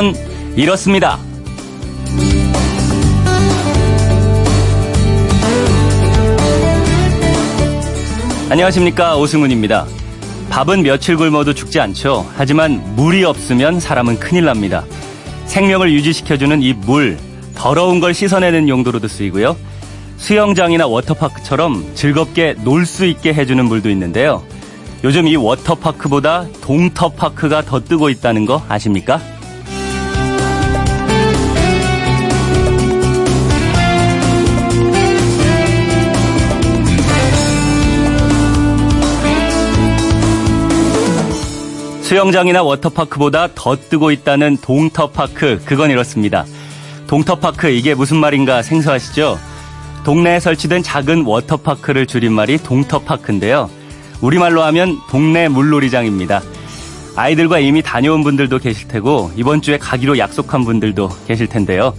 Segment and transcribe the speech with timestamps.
[0.00, 0.14] 그건
[0.56, 1.18] 이렇습니다.
[8.48, 9.86] 안녕하십니까 오승훈입니다.
[10.48, 12.26] 밥은 며칠 굶어도 죽지 않죠.
[12.34, 14.84] 하지만 물이 없으면 사람은 큰일 납니다.
[15.44, 17.18] 생명을 유지시켜주는 이 물,
[17.54, 19.54] 더러운 걸 씻어내는 용도로도 쓰이고요.
[20.16, 24.42] 수영장이나 워터파크처럼 즐겁게 놀 수 있게 해주는 물도 있는데요.
[25.04, 29.20] 요즘 이 워터파크보다 동터파크가 더 뜨고 있다는 거 아십니까?
[42.10, 46.44] 수영장이나 워터파크보다 더 뜨고 있다는 동터파크, 그건 이렇습니다.
[47.06, 49.38] 동터파크, 이게 무슨 말인가 생소하시죠?
[50.02, 53.70] 동네에 설치된 작은 워터파크를 줄인 말이 동터파크인데요.
[54.22, 56.42] 우리말로 하면 동네 물놀이장입니다.
[57.14, 61.94] 아이들과 이미 다녀온 분들도 계실 테고, 이번 주에 가기로 약속한 분들도 계실 텐데요.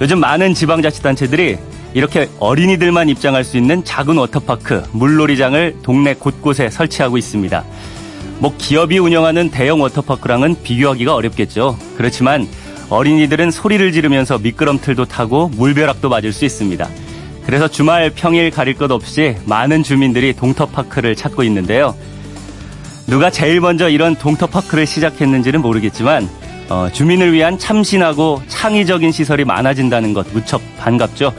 [0.00, 1.58] 요즘 많은 지방자치단체들이
[1.92, 7.64] 이렇게 어린이들만 입장할 수 있는 작은 워터파크, 물놀이장을 동네 곳곳에 설치하고 있습니다.
[8.38, 11.78] 뭐 기업이 운영하는 대형 워터파크랑은 비교하기가 어렵겠죠.
[11.96, 12.46] 그렇지만
[12.90, 16.88] 어린이들은 소리를 지르면서 미끄럼틀도 타고 물벼락도 맞을 수 있습니다.
[17.44, 21.94] 그래서 주말 평일 가릴 것 없이 많은 주민들이 동터파크를 찾고 있는데요.
[23.06, 26.28] 누가 제일 먼저 이런 동터파크를 시작했는지는 모르겠지만
[26.68, 31.32] 어, 주민을 위한 참신하고 창의적인 시설이 많아진다는 것 무척 반갑죠.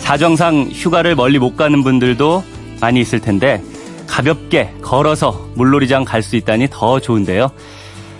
[0.00, 2.44] 사정상 휴가를 멀리 못 가는 분들도
[2.80, 3.62] 많이 있을 텐데
[4.10, 7.50] 가볍게 걸어서 물놀이장 갈 수 있다니 더 좋은데요.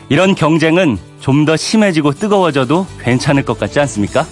[0.09, 4.25] 이런 경쟁은 좀 더 심해지고 뜨거워져도 괜찮을 것 같지 않습니까?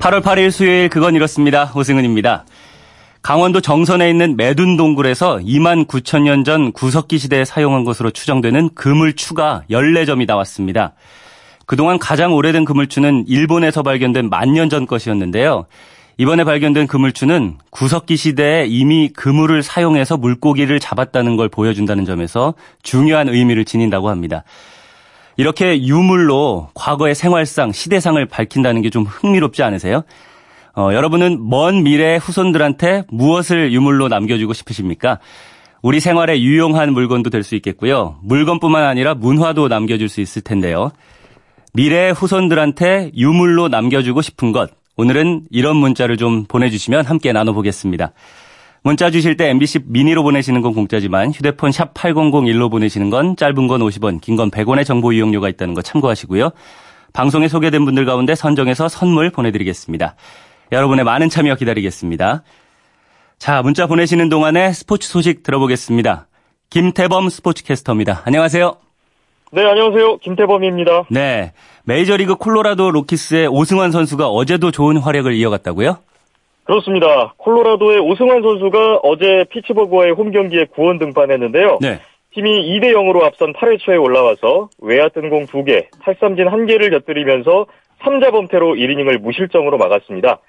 [0.00, 2.44] (8월 8일) 수요일 그건 이렇습니다 오승은입니다
[3.20, 9.64] 강원도 정선에 있는 매둔 동굴에서 2만 9천 년 전 구석기 시대에 사용한 것으로 추정되는 그물추가
[9.70, 10.94] 14점이 나왔습니다.
[11.68, 15.66] 그동안 가장 오래된 그물추는 일본에서 발견된 만 년 전 것이었는데요.
[16.16, 23.66] 이번에 발견된 그물추는 구석기 시대에 이미 그물을 사용해서 물고기를 잡았다는 걸 보여준다는 점에서 중요한 의미를
[23.66, 24.44] 지닌다고 합니다.
[25.36, 30.04] 이렇게 유물로 과거의 생활상, 시대상을 밝힌다는 게 좀 흥미롭지 않으세요?
[30.74, 35.18] 어, 여러분은 먼 미래의 후손들한테 무엇을 유물로 남겨주고 싶으십니까?
[35.82, 38.16] 우리 생활에 유용한 물건도 될 수 있겠고요.
[38.22, 40.92] 물건뿐만 아니라 문화도 남겨줄 수 있을 텐데요.
[41.72, 44.70] 미래 후손들한테 유물로 남겨주고 싶은 것.
[44.96, 48.12] 오늘은 이런 문자를 좀 보내주시면 함께 나눠보겠습니다.
[48.82, 53.80] 문자 주실 때 MBC 미니로 보내시는 건 공짜지만 휴대폰 샵 8001로 보내시는 건 짧은 건
[53.80, 56.50] 50원, 긴 건 100원의 정보 이용료가 있다는 거 참고하시고요.
[57.12, 60.14] 방송에 소개된 분들 가운데 선정해서 선물 보내드리겠습니다.
[60.72, 62.42] 여러분의 많은 참여 기다리겠습니다.
[63.38, 66.28] 자, 문자 보내시는 동안에 스포츠 소식 들어보겠습니다.
[66.70, 68.22] 김태범 스포츠캐스터입니다.
[68.24, 68.87] 안녕하세요.
[69.50, 70.18] 네, 안녕하세요.
[70.18, 71.04] 김태범입니다.
[71.10, 71.52] 네.
[71.84, 75.96] 메이저리그 콜로라도 로키스의 오승환 선수가 어제도 좋은 활약을 이어갔다고요?
[76.64, 77.32] 그렇습니다.
[77.38, 81.78] 콜로라도의 오승환 선수가 어제 피츠버그와의 홈 경기에 구원 등판했는데요.
[81.80, 82.00] 네.
[82.34, 87.66] 팀이 2대 0으로 앞선 8회 초에 올라와서 외야 뜬공 2개, 탈삼진 1개를 곁들이면서
[88.02, 90.40] 3자 범퇴로 1이닝을 무실점으로 막았습니다.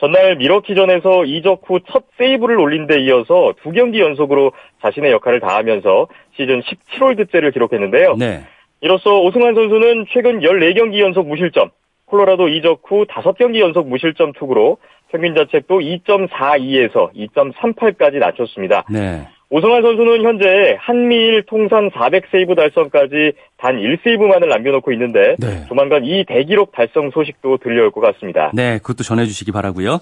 [0.00, 6.08] 전날 미러키전에서 이적 후 첫 세이브를 올린 데 이어서 두 경기 연속으로 자신의 역할을 다하면서
[6.36, 8.14] 시즌 17홀드째를 기록했는데요.
[8.16, 8.42] 네.
[8.80, 11.70] 이로써 오승환 선수는 최근 14경기 연속 무실점,
[12.04, 14.78] 콜로라도 이적 후 5경기 연속 무실점 투구로
[15.10, 18.84] 평균 자책도 2.42에서 2.38까지 낮췄습니다.
[18.90, 19.26] 네.
[19.50, 25.64] 오승환 선수는 현재 한미일 통산 400세이브 달성까지 단 1세이브만을 남겨놓고 있는데 네.
[25.68, 28.50] 조만간 이 대기록 달성 소식도 들려올 것 같습니다.
[28.52, 30.00] 네, 그것도 전해주시기 바라고요.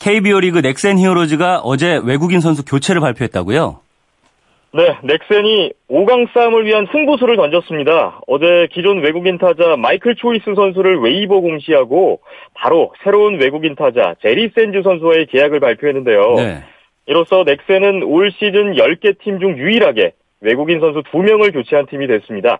[0.00, 3.80] KBO 리그 넥센 히어로즈가 어제 외국인 선수 교체를 발표했다고요?
[4.74, 8.20] 네, 넥센이 5강 싸움을 위한 승부수를 던졌습니다.
[8.26, 12.20] 어제 기존 외국인 타자 마이클 초이스 선수를 웨이버 공시하고
[12.54, 16.34] 바로 새로운 외국인 타자 제리 샌즈 선수와의 계약을 발표했는데요.
[16.36, 16.62] 네.
[17.06, 22.58] 이로써 넥센은 올 시즌 10개 팀 중 유일하게 외국인 선수 2명을 교체한 팀이 됐습니다.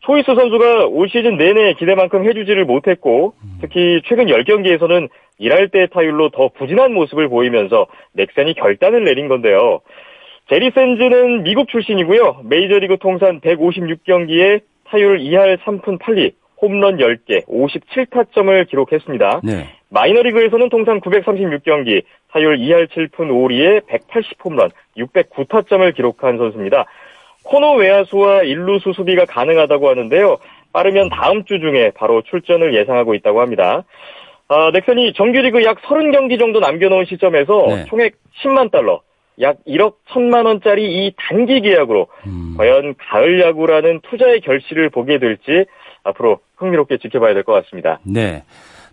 [0.00, 5.08] 초이스 선수가 올 시즌 내내 기대만큼 해주지를 못했고 특히 최근 10경기에서는
[5.38, 9.80] 일할 때 타율로 더 부진한 모습을 보이면서 넥센이 결단을 내린 건데요.
[10.50, 12.42] 제리 샌즈는 미국 출신이고요.
[12.44, 19.40] 메이저리그 통산 156경기에 타율 2할 3푼 8리, 홈런 10개, 57타점을 기록했습니다.
[19.42, 19.68] 네.
[19.94, 22.02] 마이너리그에서는 통산 936경기,
[22.32, 26.84] 타율 2할 7푼 5리에 180홈런, 609타점을 기록한 선수입니다.
[27.44, 30.38] 코너 외야수와 일루수 수비가 가능하다고 하는데요.
[30.72, 33.84] 빠르면 다음 주 중에 바로 출전을 예상하고 있다고 합니다.
[34.48, 37.84] 아, 넥슨이 정규리그 약 30경기 정도 남겨놓은 시점에서 네.
[37.86, 39.00] 총액 10만 달러,
[39.40, 42.54] 약 1억 1천만 원짜리 이 단기 계약으로 음.
[42.58, 45.66] 과연 가을 야구라는 투자의 결실을 보게 될지
[46.02, 48.00] 앞으로 흥미롭게 지켜봐야 될 것 같습니다.
[48.04, 48.42] 네.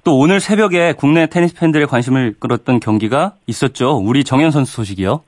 [0.03, 3.97] 또 오늘 새벽에 국내 테니스 팬들의 관심을 끌었던 경기가 있었죠.
[3.97, 5.21] 우리 정현 선수 소식이요.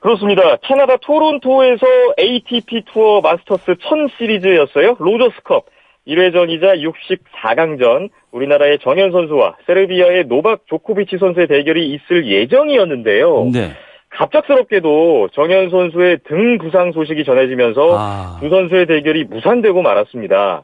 [0.00, 0.56] 그렇습니다.
[0.56, 1.86] 캐나다 토론토에서
[2.18, 4.96] ATP 투어 마스터스 1000 시리즈였어요.
[4.98, 5.64] 로저스컵
[6.06, 13.50] 1회전이자 64강전 우리나라의 정현 선수와 세르비아의 노박 조코비치 선수의 대결이 있을 예정이었는데요.
[13.52, 13.70] 네.
[14.10, 18.36] 갑작스럽게도 정현 선수의 등 부상 소식이 전해지면서 아.
[18.40, 20.62] 두 선수의 대결이 무산되고 말았습니다.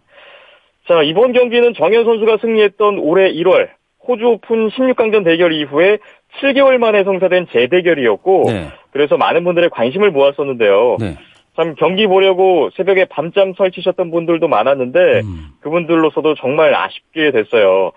[0.91, 3.69] 자, 이번 경기는 정현 선수가 승리했던 올해 1월
[4.09, 5.99] 호주 오픈 16강전 대결 이후에
[6.41, 8.67] 7개월 만에 성사된 재대결이었고 네.
[8.91, 10.97] 그래서 많은 분들의 관심을 모았었는데요.
[10.99, 11.17] 네.
[11.55, 15.51] 참 경기 보려고 새벽에 밤잠 설치셨던 분들도 많았는데 음.
[15.61, 17.93] 그분들로서도 정말 아쉽게 됐어요.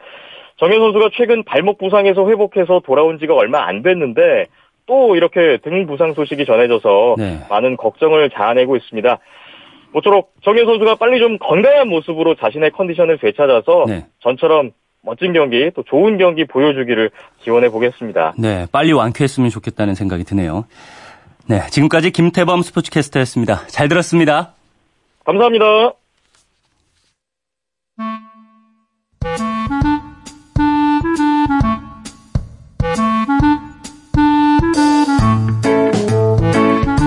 [0.57, 4.45] 정현 선수가 최근 발목 부상에서 회복해서 돌아온 지가 얼마 안 됐는데
[4.85, 7.39] 또 이렇게 등 부상 소식이 전해져서 네.
[7.49, 9.17] 많은 걱정을 자아내고 있습니다.
[9.93, 14.05] 모쪼록 정현 선수가 빨리 좀 건강한 모습으로 자신의 컨디션을 되찾아서 네.
[14.21, 17.11] 전처럼 멋진 경기 또 좋은 경기 보여주기를
[17.41, 18.33] 기원해 보겠습니다.
[18.37, 20.65] 네, 빨리 완쾌했으면 좋겠다는 생각이 드네요.
[21.47, 23.67] 네, 지금까지 김태범 스포츠캐스터였습니다.
[23.67, 24.53] 잘 들었습니다.
[25.25, 25.93] 감사합니다.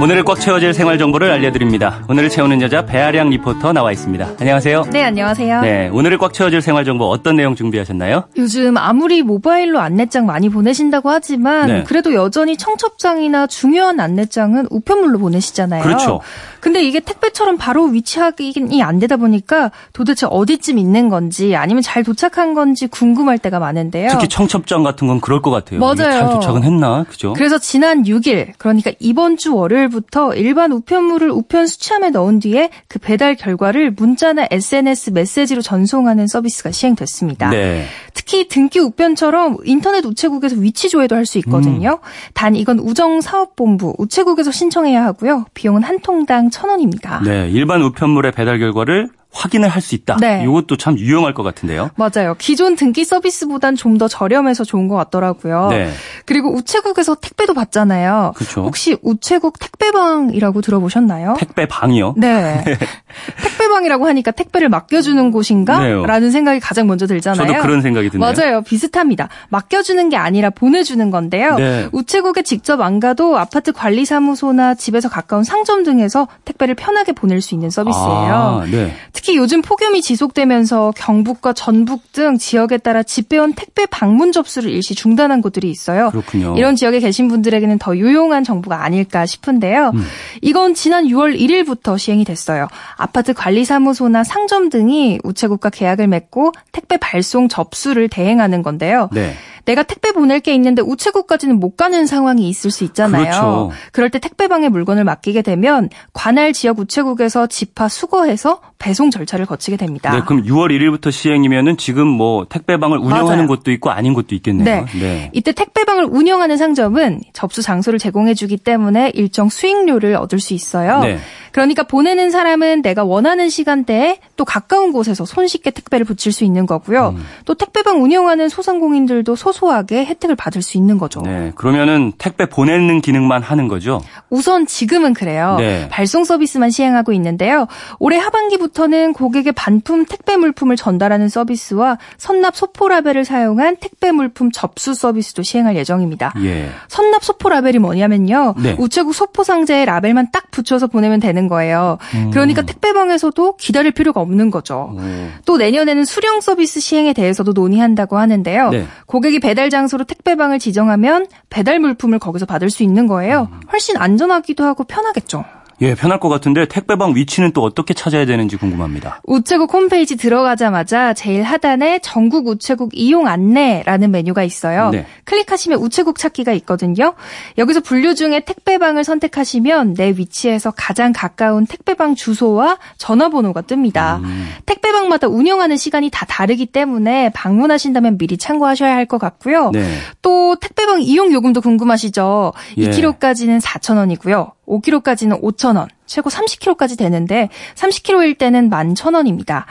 [0.06, 2.05] 오늘을 꽉 채워질 생활 정보를 알려드립니다.
[2.08, 4.35] 오늘을 채우는 여자 배아량 리포터 나와 있습니다.
[4.38, 4.85] 안녕하세요.
[4.93, 5.62] 네, 안녕하세요.
[5.62, 8.29] 네, 오늘을 꽉 채워질 생활 정보 어떤 내용 준비하셨나요?
[8.37, 11.82] 요즘 아무리 모바일로 안내장 많이 보내신다고 하지만 네.
[11.82, 15.82] 그래도 여전히 청첩장이나 중요한 안내장은 우편물로 보내시잖아요.
[15.82, 16.20] 그렇죠.
[16.61, 22.55] 근데 이게 택배처럼 바로 위치하기 안 되다 보니까 도대체 어디쯤 있는 건지 아니면 잘 도착한
[22.55, 24.11] 건지 궁금할 때가 많은데요.
[24.12, 25.81] 특히 청첩장 같은 건 그럴 것 같아요.
[25.81, 25.94] 맞아요.
[25.97, 27.05] 잘 도착은 했나?
[27.08, 27.32] 그죠?
[27.32, 29.95] 그래서 지난 6일, 그러니까 이번 주 월요일부터
[30.34, 37.50] 일반 우편물을 우편 수취함에 넣은 뒤에 그 배달 결과를 문자나 SNS 메시지로 전송하는 서비스가 시행됐습니다.
[37.50, 37.84] 네.
[38.14, 41.98] 특히 등기 우편처럼 인터넷 우체국에서 위치 조회도 할 수 있거든요.
[42.02, 42.08] 음.
[42.34, 45.44] 단 이건 우정사업본부 우체국에서 신청해야 하고요.
[45.54, 47.20] 비용은 한 통당 천 원입니다.
[47.25, 50.17] 네, 일반 우편물의 배달 결과를 확인을 할 수 있다.
[50.21, 50.43] 네.
[50.43, 51.91] 이것도 참 유용할 것 같은데요.
[51.97, 52.35] 맞아요.
[52.38, 55.69] 기존 등기 서비스보단 좀 더 저렴해서 좋은 것 같더라고요.
[55.71, 55.91] 네.
[56.27, 58.33] 그리고 우체국에서 택배도 받잖아요.
[58.37, 58.62] 그렇죠.
[58.62, 61.37] 혹시 우체국 택배방이라고 들어보셨나요?
[61.38, 62.15] 택배방이요?
[62.19, 62.62] 네.
[63.43, 65.79] 택배방이라고 하니까 택배를 맡겨주는 곳인가?
[65.79, 67.47] 네 라는 생각이 가장 먼저 들잖아요.
[67.47, 68.32] 저도 그런 생각이 드네요.
[68.37, 68.62] 맞아요.
[68.62, 69.29] 비슷합니다.
[69.49, 71.55] 맡겨주는 게 아니라 보내주는 건데요.
[71.56, 71.89] 네.
[71.93, 77.71] 우체국에 직접 안 가도 아파트 관리사무소나 집에서 가까운 상점 등에서 택배를 편하게 보낼 수 있는
[77.71, 78.61] 서비스예요.
[78.62, 78.94] 아, 네.
[79.26, 85.43] 특히 요즘 폭염이 지속되면서 경북과 전북 등 지역에 따라 집배원 택배 방문 접수를 일시 중단한
[85.43, 86.11] 곳들이 있어요.
[86.11, 86.55] 그렇군요.
[86.56, 89.90] 이런 지역에 계신 분들에게는 더 유용한 정보가 아닐까 싶은데요.
[89.94, 90.05] 음.
[90.43, 92.69] 이건 지난 6월 1일부터 시행이 됐어요.
[92.96, 99.08] 아파트 관리사무소나 상점 등이 우체국과 계약을 맺고 택배 발송 접수를 대행하는 건데요.
[99.11, 99.34] 네.
[99.67, 103.23] 내가 택배 보낼 게 있는데 우체국까지는 못 가는 상황이 있을 수 있잖아요.
[103.23, 103.71] 그렇죠.
[103.93, 110.13] 그럴 때 택배방에 물건을 맡기게 되면 관할 지역 우체국에서 집화 수거해서 배송 절차를 거치게 됩니다.
[110.13, 113.46] 네, 그럼 6월 1일부터 시행이면은 지금 뭐 택배방을 운영하는 맞아요.
[113.49, 114.65] 곳도 있고 아닌 곳도 있겠네요.
[114.65, 114.85] 네.
[114.99, 115.31] 네.
[115.32, 121.01] 이때 택배방을 운영하는 상점은 접수 장소를 제공해 주기 때문에 일정 수익료를 얻을 수 있어요.
[121.01, 121.19] 네.
[121.51, 127.15] 그러니까 보내는 사람은 내가 원하는 시간대에 또 가까운 곳에서 손쉽게 택배를 붙일 수 있는 거고요.
[127.17, 127.25] 음.
[127.46, 131.20] 또 택배방 운영하는 소상공인들도 소 소하게 혜택을 받을 수 있는 거죠.
[131.22, 134.01] 네, 그러면은 택배 보내는 기능만 하는 거죠?
[134.31, 135.56] 우선 지금은 그래요.
[135.58, 135.89] 네.
[135.89, 137.67] 발송 서비스만 시행하고 있는데요.
[137.98, 144.94] 올해 하반기부터는 고객의 반품 택배 물품을 전달하는 서비스와 선납 소포 라벨을 사용한 택배 물품 접수
[144.94, 146.34] 서비스도 시행할 예정입니다.
[146.43, 146.69] 예.
[146.89, 148.55] 선납 소포 라벨이 뭐냐면요.
[148.63, 148.77] 네.
[148.79, 151.98] 우체국 소포 상자에 라벨만 딱 붙여서 보내면 되는 거예요.
[152.15, 152.31] 음.
[152.31, 154.94] 그러니까 택배방에서도 기다릴 필요가 없는 거죠.
[154.98, 155.32] 음.
[155.44, 158.70] 또 내년에는 수령 서비스 시행에 대해서도 논의한다고 하는데요.
[158.70, 158.86] 네.
[159.06, 163.48] 고객이 배달 장소로 택배방을 지정하면 배달 물품을 거기서 받을 수 있는 거예요.
[163.53, 163.60] 음.
[163.70, 165.44] 훨씬 안전하기도 하고 편하겠죠.
[165.81, 169.21] 예, 편할 것 같은데 택배방 위치는 또 어떻게 찾아야 되는지 궁금합니다.
[169.25, 174.91] 우체국 홈페이지 들어가자마자 제일 하단에 전국 우체국 이용 안내라는 메뉴가 있어요.
[174.91, 175.06] 네.
[175.25, 177.15] 클릭하시면 우체국 찾기가 있거든요.
[177.59, 184.21] 여기서 분류 중에 택배방을 선택하시면 내 위치에서 가장 가까운 택배방 주소와 전화번호가 뜹니다.
[184.23, 184.49] 음.
[184.67, 189.71] 택배방마다 운영하는 시간이 다 다르기 때문에 방문하신다면 미리 참고하셔야 할 것 같고요.
[189.71, 189.87] 네.
[190.21, 192.53] 또 택배방 이용 요금도 궁금하시죠?
[192.79, 192.91] 예.
[192.91, 194.56] 2kg까지는 4,000원이고요.
[194.67, 199.65] 5kg까지는 5,000원, 최고 30kg까지 되는데 30kg일 때는 11,000원입니다.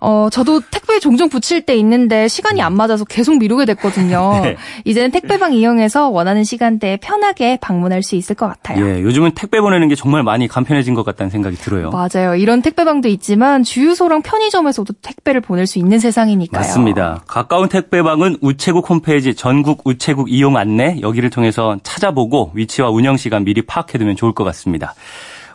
[0.00, 4.40] 어, 저도 택배 종종 붙일 때 있는데 시간이 안 맞아서 계속 미루게 됐거든요.
[4.44, 4.56] 네.
[4.84, 8.84] 이제는 택배방 이용해서 원하는 시간대에 편하게 방문할 수 있을 것 같아요.
[8.84, 11.90] 예, 요즘은 택배 보내는 게 정말 많이 간편해진 것 같다는 생각이 들어요.
[11.90, 12.34] 맞아요.
[12.36, 16.60] 이런 택배방도 있지만 주유소랑 편의점에서도 택배를 보낼 수 있는 세상이니까요.
[16.60, 17.22] 맞습니다.
[17.26, 23.62] 가까운 택배방은 우체국 홈페이지 전국 우체국 이용 안내 여기를 통해서 찾아보고 위치와 운영 시간 미리
[23.62, 24.94] 파악해두면 좋을 것 같습니다.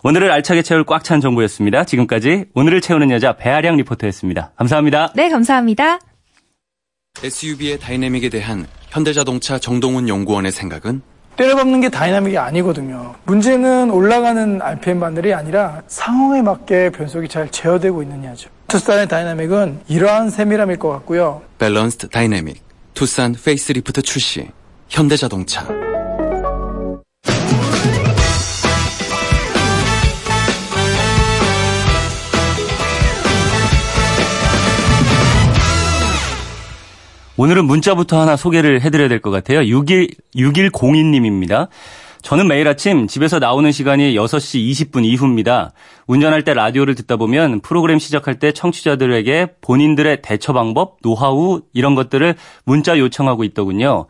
[0.03, 1.83] 오늘을 알차게 채울 꽉 찬 정보였습니다.
[1.83, 4.51] 지금까지 오늘을 채우는 여자 배아량 리포터였습니다.
[4.55, 5.11] 감사합니다.
[5.15, 5.99] 네, 감사합니다.
[7.23, 11.01] SUV의 다이내믹에 대한 현대자동차 정동훈 연구원의 생각은
[11.35, 13.15] 때려박는 게 다이나믹이 아니거든요.
[13.25, 18.49] 문제는 올라가는 RPM 바늘이 아니라 상황에 맞게 변속이 잘 제어되고 있느냐죠.
[18.67, 21.41] 투싼의 다이나믹은 이러한 세밀함일 것 같고요.
[21.57, 22.61] balanced dynamic
[22.93, 24.47] 투싼 페이스리프트 출시
[24.89, 25.67] 현대자동차
[37.37, 39.65] 오늘은 문자부터 하나 소개를 해드려야 될 것 같아요.
[39.65, 41.69] 61, 6102님입니다.
[42.21, 45.73] 저는 매일 아침 집에서 나오는 시간이 6시 20분 이후입니다.
[46.05, 52.35] 운전할 때 라디오를 듣다 보면 프로그램 시작할 때 청취자들에게 본인들의 대처 방법, 노하우 이런 것들을
[52.63, 54.05] 문자 요청하고 있더군요.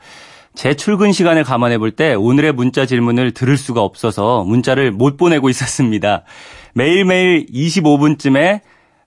[0.53, 5.47] 제 출근 시간을 감안해 볼 때 오늘의 문자 질문을 들을 수가 없어서 문자를 못 보내고
[5.47, 6.23] 있었습니다.
[6.73, 8.61] 매일매일 25분쯤에 어,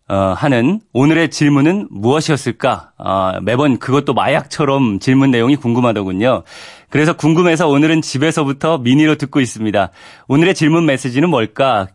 [0.08, 2.92] 하는 오늘의 질문은 무엇이었을까?
[2.98, 6.42] 어, 매번 그것도 마약처럼 질문 내용이 궁금하더군요.
[6.90, 9.90] 그래서 궁금해서 오늘은 집에서부터 미니로 듣고 있습니다.
[10.28, 11.88] 오늘의 질문 메시지는 뭘까?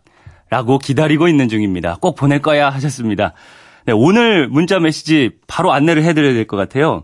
[0.49, 1.97] 라고 기다리고 있는 중입니다.
[2.01, 3.33] 꼭 보낼 거야 하셨습니다.
[3.85, 7.03] 네, 오늘 문자 메시지 바로 안내를 해드려야 될 것 같아요.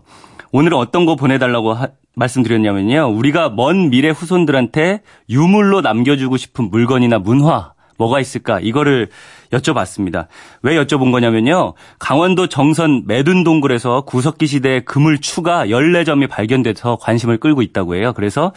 [0.50, 3.12] 오늘은 어떤 거 보내달라고 하, 말씀드렸냐면요.
[3.14, 8.60] 우리가 먼 미래 후손들한테 유물로 남겨주고 싶은 물건이나 문화, 뭐가 있을까?
[8.60, 9.08] 이거를
[9.52, 10.26] 여쭤봤습니다.
[10.62, 11.74] 왜 여쭤본 거냐면요.
[11.98, 18.12] 강원도 정선 매둔 동굴에서 구석기 시대의 그물 추가 14점이 발견돼서 관심을 끌고 있다고 해요.
[18.14, 18.52] 그래서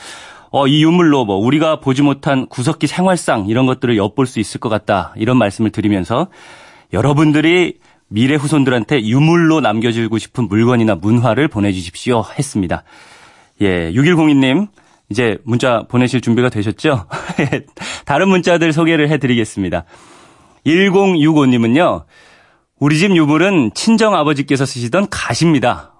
[0.52, 4.70] 어, 이 유물로 뭐 우리가 보지 못한 구석기 생활상 이런 것들을 엿볼 수 있을 것
[4.70, 5.14] 같다.
[5.16, 6.28] 이런 말씀을 드리면서
[6.92, 7.78] 여러분들이
[8.08, 12.84] 미래 후손들한테 유물로 남겨주고 싶은 물건이나 문화를 보내주십시오 했습니다.
[13.62, 14.70] 예, 6102님
[15.10, 17.06] 이제 문자 보내실 준비가 되셨죠?
[18.06, 19.86] 다른 문자들 소개를 해드리겠습니다.
[20.66, 22.06] 1065님은요,
[22.80, 25.94] 우리 집 유물은 친정 아버지께서 쓰시던 가시입니다.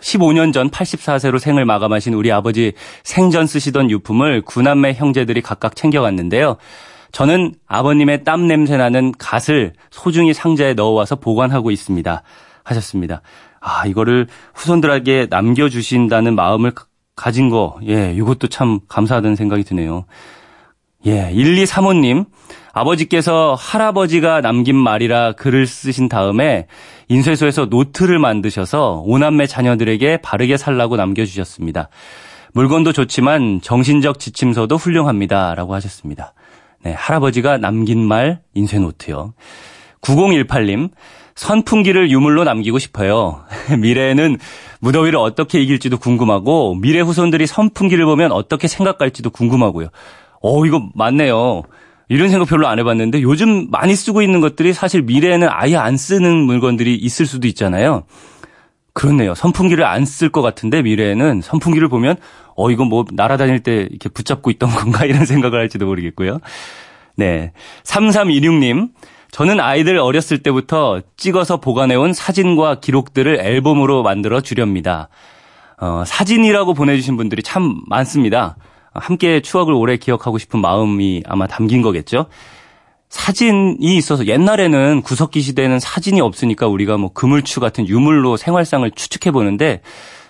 [0.00, 6.56] 15년 전 84세로 생을 마감하신 우리 아버지 생전 쓰시던 유품을 구남매 형제들이 각각 챙겨갔는데요.
[7.10, 12.22] 저는 아버님의 땀 냄새 나는 갓을 소중히 상자에 넣어와서 보관하고 있습니다.
[12.64, 13.22] 하셨습니다.
[13.60, 16.72] 아, 이거를 후손들에게 남겨주신다는 마음을
[17.16, 20.04] 가진 거, 예, 이것도 참 감사하다는 생각이 드네요.
[21.06, 22.26] 예, 1235님,
[22.72, 26.66] 아버지께서 할아버지가 남긴 말이라 글을 쓰신 다음에
[27.08, 31.88] 인쇄소에서 노트를 만드셔서 오남매 자녀들에게 바르게 살라고 남겨주셨습니다.
[32.52, 35.54] 물건도 좋지만 정신적 지침서도 훌륭합니다.
[35.54, 36.34] 라고 하셨습니다.
[36.82, 39.34] 네, 할아버지가 남긴 말 인쇄 노트요.
[40.04, 40.90] 9018님,
[41.34, 43.44] 선풍기를 유물로 남기고 싶어요.
[43.78, 44.38] 미래에는
[44.80, 49.88] 무더위를 어떻게 이길지도 궁금하고 미래 후손들이 선풍기를 보면 어떻게 생각할지도 궁금하고요.
[50.42, 51.62] 어, 이거 맞네요.
[52.08, 56.36] 이런 생각 별로 안 해봤는데 요즘 많이 쓰고 있는 것들이 사실 미래에는 아예 안 쓰는
[56.36, 58.04] 물건들이 있을 수도 있잖아요.
[58.92, 59.34] 그렇네요.
[59.34, 62.16] 선풍기를 안 쓸 것 같은데 미래에는 선풍기를 보면
[62.56, 66.38] 어 이거 뭐 날아다닐 때 이렇게 붙잡고 있던 건가 이런 생각을 할지도 모르겠고요.
[67.16, 67.52] 네.
[67.84, 68.90] 3326님.
[69.34, 75.08] 저는 아이들 어렸을 때부터 찍어서 보관해온 사진과 기록들을 앨범으로 만들어 주렵니다.
[75.76, 78.54] 어, 사진이라고 보내주신 분들이 참 많습니다.
[78.92, 82.26] 함께 추억을 오래 기억하고 싶은 마음이 아마 담긴 거겠죠.
[83.08, 89.80] 사진이 있어서 옛날에는 구석기 시대에는 사진이 없으니까 우리가 뭐 그물추 같은 유물로 생활상을 추측해 보는데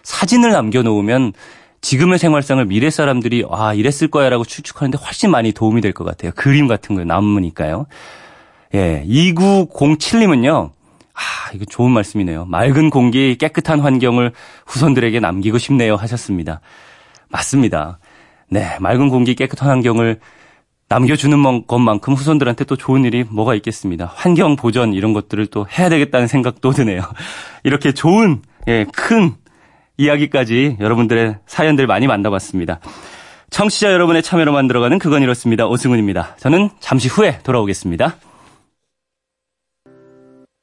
[0.02, 1.34] 사진을 남겨놓으면
[1.82, 6.32] 지금의 생활상을 미래 사람들이 아 이랬을 거야라고 추측하는데 훨씬 많이 도움이 될 것 같아요.
[6.34, 7.84] 그림 같은 거 남으니까요.
[8.74, 10.70] 예, 2907님은요.
[11.14, 11.20] 아,
[11.54, 12.44] 이거 좋은 말씀이네요.
[12.46, 14.32] 맑은 공기, 깨끗한 환경을
[14.66, 16.60] 후손들에게 남기고 싶네요 하셨습니다.
[17.28, 17.98] 맞습니다.
[18.50, 20.18] 네, 맑은 공기, 깨끗한 환경을
[20.88, 24.12] 남겨주는 것만큼 후손들한테 또 좋은 일이 뭐가 있겠습니다.
[24.14, 27.02] 환경 보전 이런 것들을 또 해야 되겠다는 생각도 드네요.
[27.62, 29.34] 이렇게 좋은, 예, 큰
[29.96, 32.80] 이야기까지 여러분들의 사연들 많이 만나봤습니다.
[33.50, 35.66] 청취자 여러분의 참여로 만들어가는 그건 이렇습니다.
[35.68, 36.34] 오승훈입니다.
[36.38, 38.16] 저는 잠시 후에 돌아오겠습니다.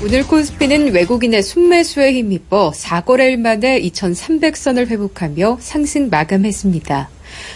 [0.00, 7.08] 오늘 코스피는 외국인의 순매수에 힘입어 4거래일 만에 2,300선을 회복하며 상승 마감했습니다.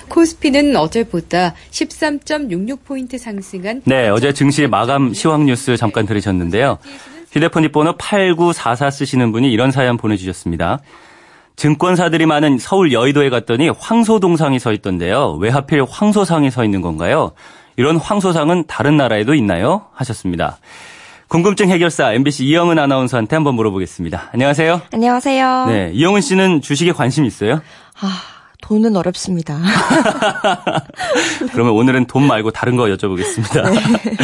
[0.08, 6.78] 코스피는 어제보다 13.66포인트 상승한 네, 어제 증시 마감 시황 뉴스 잠깐 들으셨는데요.
[7.30, 10.80] 휴대폰 뒷번호 8944 쓰시는 분이 이런 사연 보내주셨습니다.
[11.54, 15.34] 증권사들이 많은 서울 여의도에 갔더니 황소동상이 서 있던데요.
[15.40, 17.32] 왜 하필 황소상이 서 있는 건가요?
[17.76, 19.86] 이런 황소상은 다른 나라에도 있나요?
[19.94, 20.58] 하셨습니다.
[21.32, 24.28] 궁금증 해결사 MBC 이영은 아나운서한테 한번 물어보겠습니다.
[24.34, 24.82] 안녕하세요.
[24.92, 25.64] 안녕하세요.
[25.66, 27.62] 네, 이영은 씨는 주식에 관심 있어요?
[28.02, 28.20] 아,
[28.60, 29.58] 돈은 어렵습니다.
[31.52, 33.64] 그러면 오늘은 돈 말고 다른 거 여쭤보겠습니다.
[33.72, 34.16] 네.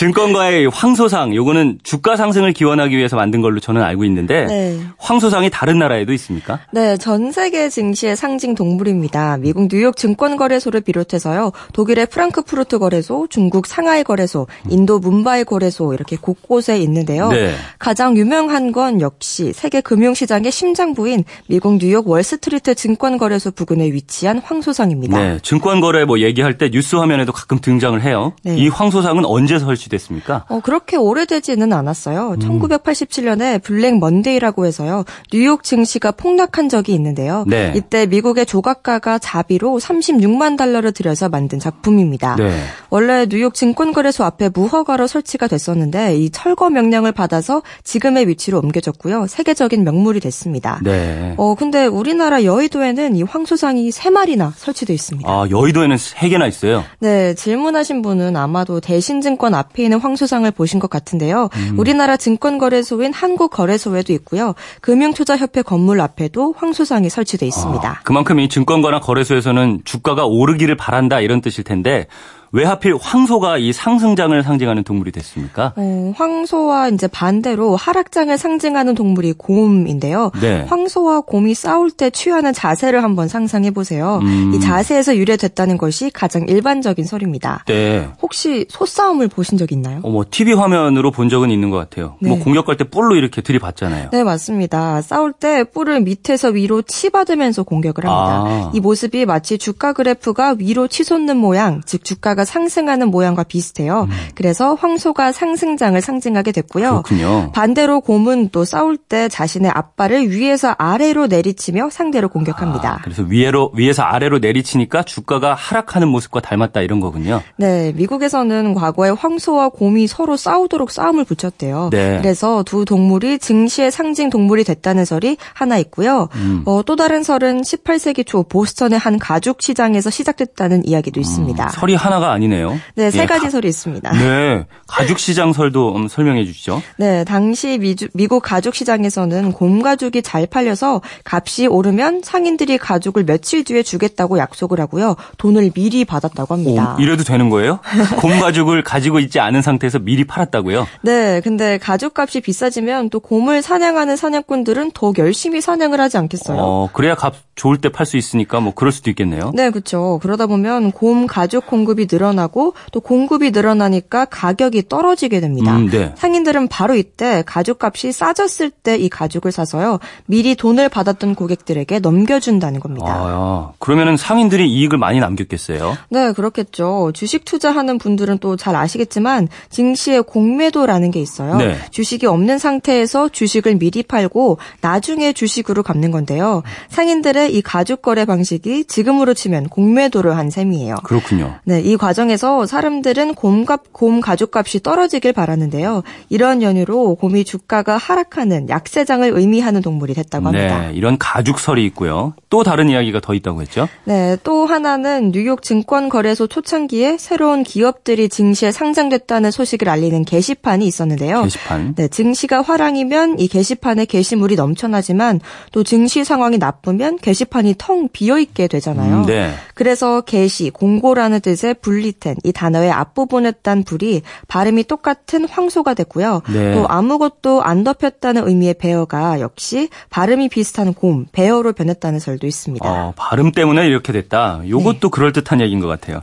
[0.00, 4.80] 증권가의 황소상 요거는 주가 상승을 기원하기 위해서 만든 걸로 저는 알고 있는데 네.
[4.96, 6.58] 황소상이 다른 나라에도 있습니까?
[6.72, 9.36] 네, 전 세계 증시의 상징 동물입니다.
[9.36, 11.52] 미국 뉴욕 증권거래소를 비롯해서요.
[11.74, 17.28] 독일의 프랑크푸르트 거래소, 중국 상하이 거래소, 인도 문바이 거래소 이렇게 곳곳에 있는데요.
[17.28, 17.52] 네.
[17.78, 25.18] 가장 유명한 건 역시 세계 금융시장의 심장부인 미국 뉴욕 월스트리트 증권거래소 부근에 위치한 황소상입니다.
[25.18, 28.32] 네, 증권거래 뭐 얘기할 때 뉴스 화면에도 가끔 등장을 해요.
[28.44, 28.56] 네.
[28.56, 30.44] 이 황소상은 언제 설치 됐습니까?
[30.48, 32.30] 어, 그렇게 오래되지는 않았어요.
[32.30, 32.38] 음.
[32.38, 35.04] 1987년에 블랙 먼데이라고 해서요.
[35.32, 37.44] 뉴욕 증시가 폭락한 적이 있는데요.
[37.46, 37.72] 네.
[37.76, 42.36] 이때 미국의 조각가가 자비로 36만 달러를 들여서 만든 작품입니다.
[42.36, 42.50] 네.
[42.90, 49.26] 원래 뉴욕 증권거래소 앞에 무허가로 설치가 됐었는데 이 철거 명령을 받아서 지금의 위치로 옮겨졌고요.
[49.26, 50.80] 세계적인 명물이 됐습니다.
[50.82, 51.34] 네.
[51.36, 55.30] 어, 근데 우리나라 여의도에는 이 황소상이 3마리나 설치되어 있습니다.
[55.30, 56.84] 아, 여의도에는 3개나 있어요?
[57.00, 61.48] 네, 질문하신 분은 아마도 대신증권 앞 앞에 있는 황소상을 보신 것 같은데요.
[61.54, 61.78] 음.
[61.78, 64.54] 우리나라 증권거래소인 한국거래소에도 있고요.
[64.82, 67.88] 금융투자협회 건물 앞에도 황소상이 설치돼 있습니다.
[67.88, 72.06] 아, 그만큼 이 증권거나 거래소에서는 주가가 오르기를 바란다 이런 뜻일 텐데
[72.52, 75.72] 왜 하필 황소가 이 상승장을 상징하는 동물이 됐습니까?
[75.76, 80.32] 어, 황소와 이제 반대로 하락장을 상징하는 동물이 곰인데요.
[80.40, 80.64] 네.
[80.68, 84.18] 황소와 곰이 싸울 때 취하는 자세를 한번 상상해 보세요.
[84.22, 84.52] 음.
[84.54, 87.64] 이 자세에서 유래됐다는 것이 가장 일반적인 설입니다.
[87.68, 88.08] 네.
[88.20, 90.00] 혹시 소싸움을 보신 적 있나요?
[90.02, 92.16] 어, 뭐 TV 화면으로 본 적은 있는 것 같아요.
[92.20, 92.30] 뭐 네.
[92.30, 94.08] 뭐 공격할 때 뿔로 이렇게 들이받잖아요.
[94.10, 95.02] 네, 맞습니다.
[95.02, 98.66] 싸울 때 뿔을 밑에서 위로 치받으면서 공격을 합니다.
[98.66, 98.70] 아.
[98.74, 104.06] 이 모습이 마치 주가 그래프가 위로 치솟는 모양, 즉 주가가 주가가 상승하는 모양과 비슷해요.
[104.10, 104.10] 음.
[104.34, 107.02] 그래서 황소가 상승장을 상징하게 됐고요.
[107.02, 107.52] 그렇군요.
[107.52, 112.94] 반대로 곰은 또 싸울 때 자신의 앞발을 위에서 아래로 내리치며 상대를 공격합니다.
[112.94, 117.42] 아, 그래서 위로 위에서 아래로 내리치니까 주가가 하락하는 모습과 닮았다 이런 거군요.
[117.56, 121.90] 네, 미국에서는 과거에 황소와 곰이 서로 싸우도록 싸움을 붙였대요.
[121.92, 122.18] 네.
[122.20, 126.28] 그래서 두 동물이 증시의 상징 동물이 됐다는 설이 하나 있고요.
[126.34, 126.62] 음.
[126.64, 131.64] 어, 또 다른 설은 18세기 초 보스턴의 한 가죽 시장에서 시작됐다는 이야기도 있습니다.
[131.64, 132.78] 음, 설이 하나가 아니네요.
[132.94, 134.10] 네, 세 예, 가지 설이 있습니다.
[134.12, 136.82] 네, 가죽 시장 설도 음, 설명해 주시죠.
[136.96, 143.64] 네, 당시 미주, 미국 가죽 시장에서는 곰 가죽이 잘 팔려서 값이 오르면 상인들이 가죽을 며칠
[143.64, 145.16] 뒤에 주겠다고 약속을 하고요.
[145.38, 146.96] 돈을 미리 받았다고 합니다.
[146.98, 147.80] 오, 이래도 되는 거예요?
[148.18, 150.86] 곰 가죽을 가지고 있지 않은 상태에서 미리 팔았다고요?
[151.02, 156.58] 네, 근데 가죽 값이 비싸지면 또 곰을 사냥하는 사냥꾼들은 더욱 열심히 사냥을 하지 않겠어요?
[156.58, 159.50] 어, 그래야 값 좋을 때 팔 수 있으니까 뭐 그럴 수도 있겠네요.
[159.54, 160.18] 네, 그렇죠.
[160.22, 165.74] 그러다 보면 곰 가죽 공급이 늘 늘어나고 또 공급이 늘어나니까 가격이 떨어지게 됩니다.
[165.76, 166.12] 음, 네.
[166.16, 169.98] 상인들은 바로 이때 가죽값이 싸졌을 때 이 가죽을 사서요.
[170.26, 173.06] 미리 돈을 받았던 고객들에게 넘겨준다는 겁니다.
[173.08, 175.96] 아, 그러면은 상인들이 이익을 많이 남겼겠어요?
[176.10, 177.12] 네, 그렇겠죠.
[177.14, 181.56] 주식 투자하는 분들은 또 잘 아시겠지만 증시에 공매도라는 게 있어요.
[181.56, 181.76] 네.
[181.92, 186.62] 주식이 없는 상태에서 주식을 미리 팔고 나중에 주식으로 갚는 건데요.
[186.90, 190.96] 상인들의 이 가죽 거래 방식이 지금으로 치면 공매도를 한 셈이에요.
[191.04, 191.54] 그렇군요.
[191.64, 196.02] 네, 이 과 정에서 사람들은 곰값, 곰 가죽값이 떨어지길 바라는데요.
[196.28, 200.88] 이런 연유로 곰이 주가가 하락하는 약세장을 의미하는 동물이 됐다고 합니다.
[200.88, 202.34] 네, 이런 가죽설이 있고요.
[202.48, 203.88] 또 다른 이야기가 더 있다고 했죠?
[204.04, 211.42] 네, 또 하나는 뉴욕 증권거래소 초창기에 새로운 기업들이 증시에 상장됐다는 소식을 알리는 게시판이 있었는데요.
[211.42, 211.94] 게시판.
[211.94, 215.40] 네, 증시가 화랑이면 이 게시판에 게시물이 넘쳐나지만
[215.72, 219.22] 또 증시 상황이 나쁘면 게시판이 텅 비어 있게 되잖아요.
[219.22, 219.52] 음, 네.
[219.74, 226.42] 그래서 게시, 공고라는 뜻의 분리텐 이 단어의 앞부분에 딴 불이 발음이 똑같은 황소가 됐고요.
[226.52, 226.74] 네.
[226.74, 232.88] 또 아무것도 안 덮였다는 의미의 베어가 역시 발음이 비슷한 곰, 베어로 변했다는 설도 있습니다.
[232.88, 234.62] 어, 발음 때문에 이렇게 됐다.
[234.68, 235.08] 요것도 네.
[235.10, 236.22] 그럴듯한 얘기인 것 같아요.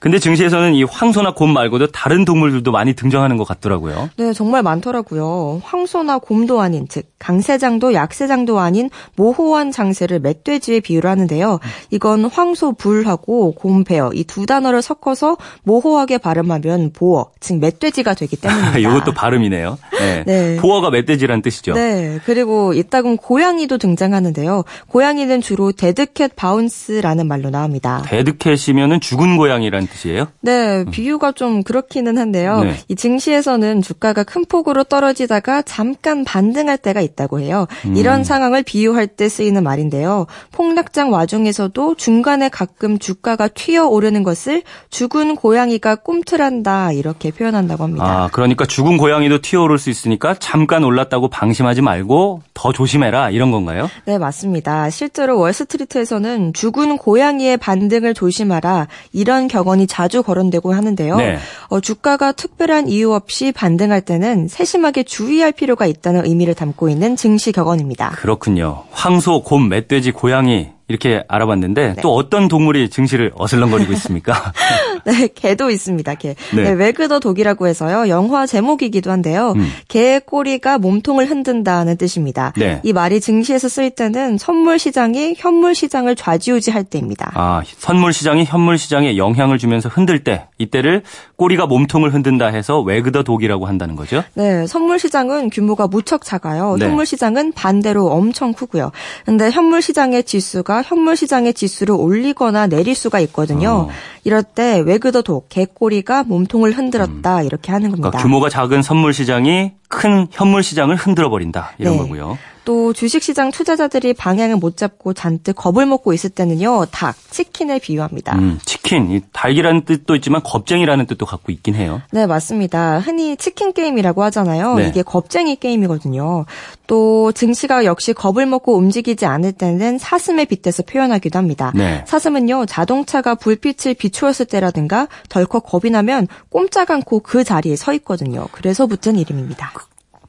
[0.00, 4.10] 근데 증시에서는 이 황소나 곰 말고도 다른 동물들도 많이 등장하는 것 같더라고요.
[4.16, 5.62] 네, 정말 많더라고요.
[5.64, 11.58] 황소나 곰도 아닌, 즉 강세장도 약세장도 아닌 모호한 장세를 멧돼지에 비유를 하는데요.
[11.90, 18.36] 이건 황소 불하고 곰 베어 이 두 단어를 섞어서 모호하게 발음하면 보어, 즉 멧돼지가 되기
[18.36, 18.76] 때문입니다.
[18.78, 19.78] 이것도 발음이네요.
[19.98, 20.24] 네.
[20.26, 20.56] 네.
[20.56, 21.72] 보어가 멧돼지라는 뜻이죠.
[21.74, 22.18] 네.
[22.26, 24.64] 그리고 이따금 고양이도 등장하는데요.
[24.88, 28.02] 고양이는 주로 dead cat bounce라는 말로 나옵니다.
[28.06, 30.26] dead cat이면은 죽은 고양이 라는 뜻이에요?
[30.40, 32.60] 네, 비유가 좀 그렇기는 한데요.
[32.60, 32.76] 네.
[32.88, 37.66] 이 증시에서는 주가가 큰 폭으로 떨어지다가 잠깐 반등할 때가 있다고 해요.
[37.86, 37.96] 음.
[37.96, 40.26] 이런 상황을 비유할 때 쓰이는 말인데요.
[40.52, 48.06] 폭락장 와중에서도 중간에 가끔 주가가 튀어 오르는 것을 죽은 고양이가 꿈틀한다 이렇게 표현한다고 합니다.
[48.06, 53.50] 아, 그러니까 죽은 고양이도 튀어 오를 수 있으니까 잠깐 올랐다고 방심하지 말고 더 조심해라 이런
[53.50, 53.88] 건가요?
[54.04, 54.90] 네, 맞습니다.
[54.90, 61.16] 실제로 월스트리트에서는 죽은 고양이의 반등을 조심하라 이런 격언 이 자주 거론되고 하는데요.
[61.16, 61.38] 네.
[61.68, 67.52] 어, 주가가 특별한 이유 없이 반등할 때는 세심하게 주의할 필요가 있다는 의미를 담고 있는 증시
[67.52, 68.10] 격언입니다.
[68.10, 68.84] 그렇군요.
[68.90, 72.00] 황소, 곰, 멧돼지, 고양이 이렇게 알아봤는데 네.
[72.00, 74.52] 또 어떤 동물이 증시를 어슬렁거리고 있습니까?
[75.04, 76.14] 네, 개도 있습니다.
[76.14, 76.34] 개.
[76.54, 76.62] 네.
[76.62, 78.08] 네, 외그더 독이라고 해서요.
[78.08, 79.52] 영화 제목이기도 한데요.
[79.56, 79.68] 음.
[79.88, 82.52] 개의 꼬리가 몸통을 흔든다는 뜻입니다.
[82.56, 82.80] 네.
[82.84, 87.32] 이 말이 증시에서 쓸 때는 선물 시장이 현물 시장을 좌지우지할 때입니다.
[87.34, 91.02] 아, 선물 시장이 현물 시장에 영향을 주면서 흔들 때 이때를
[91.34, 94.22] 꼬리가 몸통을 흔든다 해서 외그더 독이라고 한다는 거죠?
[94.34, 96.76] 네, 선물 시장은 규모가 무척 작아요.
[96.78, 96.86] 네.
[96.86, 98.92] 현물 시장은 반대로 엄청 크고요.
[99.24, 103.88] 근데 현물 시장의 지수가 현물 시장의 지수를 올리거나 내릴 수가 있거든요.
[103.88, 103.88] 어.
[104.24, 107.46] 이럴 때 외그더 독, 개꼬리가 몸통을 흔들었다 음.
[107.46, 108.10] 이렇게 하는 겁니다.
[108.10, 111.98] 그러니까 규모가 작은 선물 시장이 큰 현물 시장을 흔들어 버린다 이런 네.
[112.00, 112.38] 거고요.
[112.66, 118.34] 또 주식시장 투자자들이 방향을 못 잡고 잔뜩 겁을 먹고 있을 때는요, 닭, 치킨을 비유합니다.
[118.34, 122.02] 음, 치킨, 닭이라는 뜻도 있지만 겁쟁이라는 뜻도 갖고 있긴 해요.
[122.10, 122.98] 네, 맞습니다.
[122.98, 124.74] 흔히 치킨 게임이라고 하잖아요.
[124.74, 124.88] 네.
[124.88, 126.44] 이게 겁쟁이 게임이거든요.
[126.88, 131.70] 또 증시가 역시 겁을 먹고 움직이지 않을 때는 사슴에 빗대서 표현하기도 합니다.
[131.72, 132.02] 네.
[132.06, 138.48] 사슴은요, 자동차가 불빛을 비추었을 때라든가 덜컥 겁이 나면 꼼짝 않고 그 자리에 서 있거든요.
[138.50, 139.72] 그래서 붙은 이름입니다.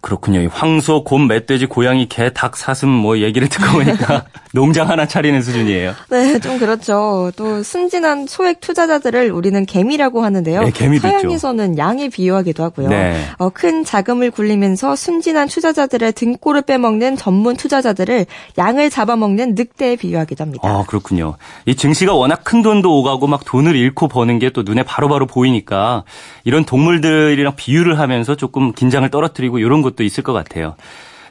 [0.07, 0.49] 그, 그렇군요.
[0.51, 5.93] 황소, 곰, 멧돼지, 고양이, 개, 닭, 사슴 뭐 얘기를 듣고 보니까 농장 하나 차리는 수준이에요.
[6.09, 7.31] 네, 좀 그렇죠.
[7.35, 10.63] 또 순진한 소액 투자자들을 우리는 개미라고 하는데요.
[10.63, 11.81] 네, 개미도 서양에서는 있죠.
[11.81, 12.89] 양에 비유하기도 하고요.
[12.89, 13.23] 네.
[13.37, 18.25] 어, 큰 자금을 굴리면서 순진한 투자자들의 등골을 빼먹는 전문 투자자들을
[18.57, 20.67] 양을 잡아먹는 늑대에 비유하기도 합니다.
[20.67, 21.35] 아, 그렇군요.
[21.65, 25.25] 이 증시가 워낙 큰 돈도 오가고 막 돈을 잃고 버는 게 또 눈에 바로바로 바로
[25.27, 26.03] 보이니까
[26.43, 30.75] 이런 동물들이랑 비유를 하면서 조금 긴장을 떨어뜨리고 이런 것 것도 있을 것 같아요.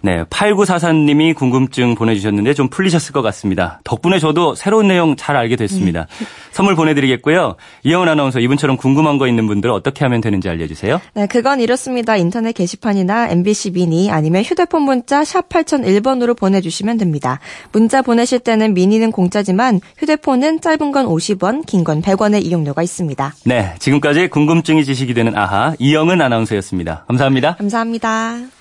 [0.03, 3.81] 네, 8944님이 궁금증 보내주셨는데 좀 풀리셨을 것 같습니다.
[3.83, 6.07] 덕분에 저도 새로운 내용 잘 알게 됐습니다.
[6.21, 6.27] 음.
[6.53, 7.57] 선물 보내드리겠고요.
[7.83, 11.01] 이영은 아나운서 이분처럼 궁금한 거 있는 분들 어떻게 하면 되는지 알려주세요.
[11.15, 12.17] 네, 그건 이렇습니다.
[12.17, 17.41] 인터넷 게시판이나 MBC 미니 아니면 휴대폰 문자 샵 8001번으로 보내주시면 됩니다.
[17.73, 23.35] 문자 보내실 때는 미니는 공짜지만 휴대폰은 짧은 건 50원, 긴 건 100원의 이용료가 있습니다.
[23.45, 27.05] 네, 지금까지 궁금증이 지식이 되는 아하 이영은 아나운서였습니다.
[27.09, 27.57] 감사합니다.
[27.57, 28.56] 감사합니다.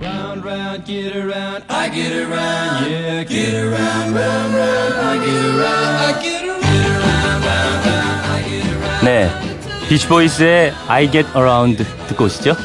[0.00, 5.94] Round, round, get around, I get around, yeah, get around, round, round, I get around,
[6.02, 6.62] I get around,
[7.04, 9.04] round, round, I get around.
[9.04, 12.56] 네, 비치보이스의 I Get Around 듣고 오시죠.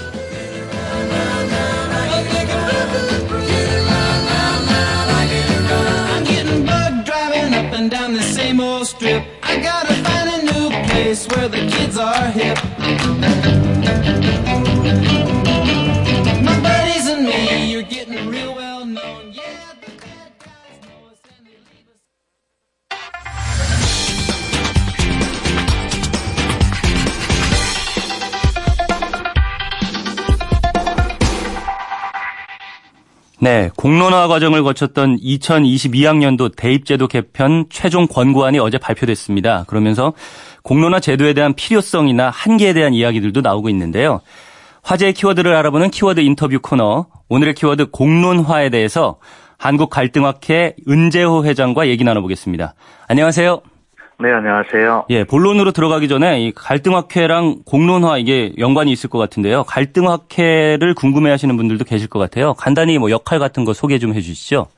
[7.90, 9.24] down the same old strip.
[9.44, 13.51] I gotta find a new place where the kids are hip.
[33.43, 39.65] 네, 공론화 과정을 거쳤던 2022학년도 대입제도 개편 최종 권고안이 어제 발표됐습니다.
[39.67, 40.13] 그러면서
[40.63, 44.21] 공론화 제도에 대한 필요성이나 한계에 대한 이야기들도 나오고 있는데요.
[44.85, 49.19] 화제의 키워드를 알아보는 키워드 인터뷰 코너, 오늘의 키워드 공론화에 대해서
[49.59, 52.75] 한국갈등학회 은재호 회장과 얘기 나눠보겠습니다.
[53.09, 53.72] 안녕하세요.
[54.23, 55.07] 네, 안녕하세요.
[55.11, 59.65] 예, 본론으로 들어가기 전에 이 갈등학회랑 공론화 이게 연관이 있을 것 같은데요.
[59.65, 62.55] 갈등학회를 궁금해 하시는 분들도 계실 것 같아요.
[62.55, 64.69] 간단히 뭐 역할 같은 거 소개 좀 해 주시죠.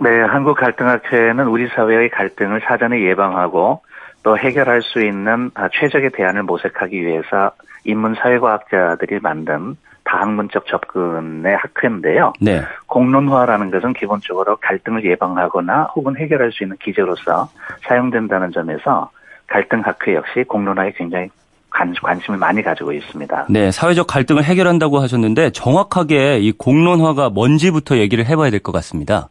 [0.00, 3.80] 네, 한국 갈등학회는 우리 사회의 갈등을 사전에 예방하고
[4.22, 7.52] 또 해결할 수 있는 아, 최적의 대안을 모색하기 위해서
[7.84, 9.76] 인문 사회과학자들이 만든
[10.10, 12.32] 다학문적 접근의 학회인데요.
[12.40, 12.62] 네.
[12.86, 17.48] 공론화라는 것은 기본적으로 갈등을 예방하거나 혹은 해결할 수 있는 기제로서
[17.86, 19.10] 사용된다는 점에서
[19.46, 21.28] 갈등 학회 역시 공론화에 굉장히
[21.70, 23.46] 관심을 많이 가지고 있습니다.
[23.48, 29.28] 네, 사회적 갈등을 해결한다고 하셨는데 정확하게 이 공론화가 뭔지부터 얘기를 해봐야 될 것 같습니다.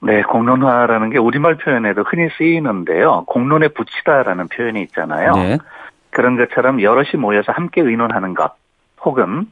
[0.00, 3.24] 네, 공론화라는 게 우리말 표현에도 흔히 쓰이는데요.
[3.26, 5.32] 공론에 붙이다라는 표현이 있잖아요.
[5.32, 5.58] 네.
[6.10, 8.52] 그런 것처럼 여럿이 모여서 함께 의논하는 것,
[9.04, 9.48] 혹은 어,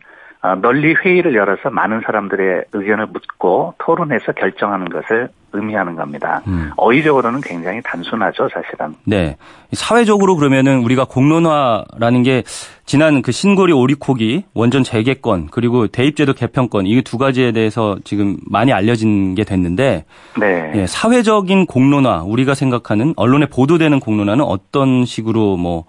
[0.63, 6.43] 널리 회의를 열어서 많은 사람들의 의견을 묻고 토론해서 결정하는 것을 의미하는 겁니다.
[6.47, 6.71] 음.
[6.77, 8.95] 어휘적으로는 굉장히 단순하죠, 사실은.
[9.05, 9.37] 네.
[9.73, 12.43] 사회적으로 그러면은 우리가 공론화라는 게
[12.85, 18.73] 지난 그 신고리 오리코기 원전 재개권 그리고 대입제도 개편권 이 두 가지에 대해서 지금 많이
[18.73, 20.05] 알려진 게 됐는데
[20.39, 20.71] 네.
[20.75, 20.87] 네.
[20.87, 25.85] 사회적인 공론화 우리가 생각하는 언론에 보도되는 공론화는 어떤 식으로 뭐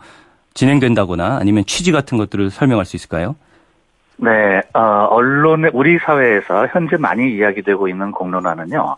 [0.54, 3.36] 진행된다거나 아니면 취지 같은 것들을 설명할 수 있을까요?
[4.18, 8.96] 네, 어, 언론의 우리 사회에서 현재 많이 이야기되고 있는 공론화는요.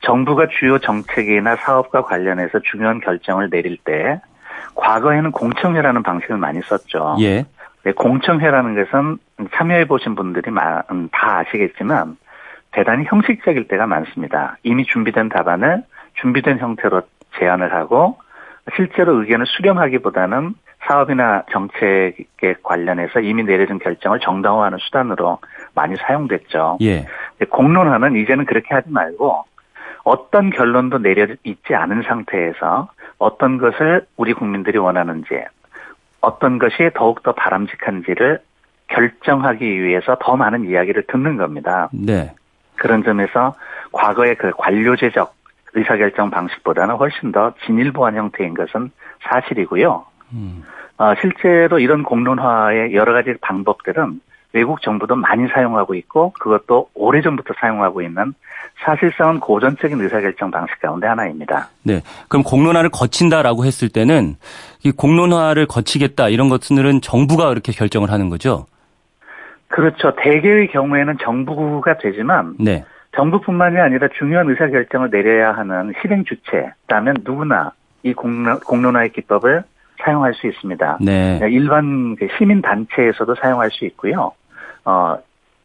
[0.00, 4.20] 정부가 주요 정책이나 사업과 관련해서 중요한 결정을 내릴 때
[4.74, 7.16] 과거에는 공청회라는 방식을 많이 썼죠.
[7.20, 7.46] 예.
[7.84, 9.18] 네, 공청회라는 것은
[9.54, 10.50] 참여해 보신 분들이
[10.90, 12.16] 음, 다 아시겠지만
[12.72, 14.56] 대단히 형식적일 때가 많습니다.
[14.62, 15.82] 이미 준비된 답안을
[16.14, 17.02] 준비된 형태로
[17.38, 18.18] 제안을 하고
[18.76, 20.54] 실제로 의견을 수렴하기보다는
[20.86, 25.38] 사업이나 정책에 관련해서 이미 내려진 결정을 정당화하는 수단으로
[25.74, 26.78] 많이 사용됐죠.
[26.82, 27.06] 예.
[27.50, 29.44] 공론화는 이제는 그렇게 하지 말고
[30.04, 35.44] 어떤 결론도 내려 있지 않은 상태에서 어떤 것을 우리 국민들이 원하는지
[36.20, 38.40] 어떤 것이 더욱더 바람직한지를
[38.88, 41.88] 결정하기 위해서 더 많은 이야기를 듣는 겁니다.
[41.92, 42.32] 네.
[42.76, 43.54] 그런 점에서
[43.92, 45.34] 과거의 그 관료제적
[45.74, 48.90] 의사결정 방식보다는 훨씬 더 진일보한 형태인 것은
[49.22, 50.04] 사실이고요.
[50.34, 50.62] 음.
[50.98, 54.20] 어, 실제로 이런 공론화의 여러 가지 방법들은
[54.52, 58.34] 외국 정부도 많이 사용하고 있고 그것도 오래전부터 사용하고 있는
[58.84, 61.68] 사실상은 고전적인 의사결정 방식 가운데 하나입니다.
[61.82, 62.02] 네.
[62.28, 64.36] 그럼 공론화를 거친다라고 했을 때는
[64.84, 68.66] 이 공론화를 거치겠다 이런 것들은 정부가 그렇게 결정을 하는 거죠?
[69.68, 70.14] 그렇죠.
[70.14, 72.84] 대개의 경우에는 정부가 되지만 네.
[73.16, 77.72] 정부뿐만이 아니라 중요한 의사결정을 내려야 하는 실행 주체라면 누구나
[78.04, 79.64] 이 공론화의 기법을
[80.02, 80.98] 사용할 수 있습니다.
[81.00, 81.40] 네.
[81.50, 84.32] 일반 그 시민 단체에서도 사용할 수 있고요.
[84.84, 85.16] 어,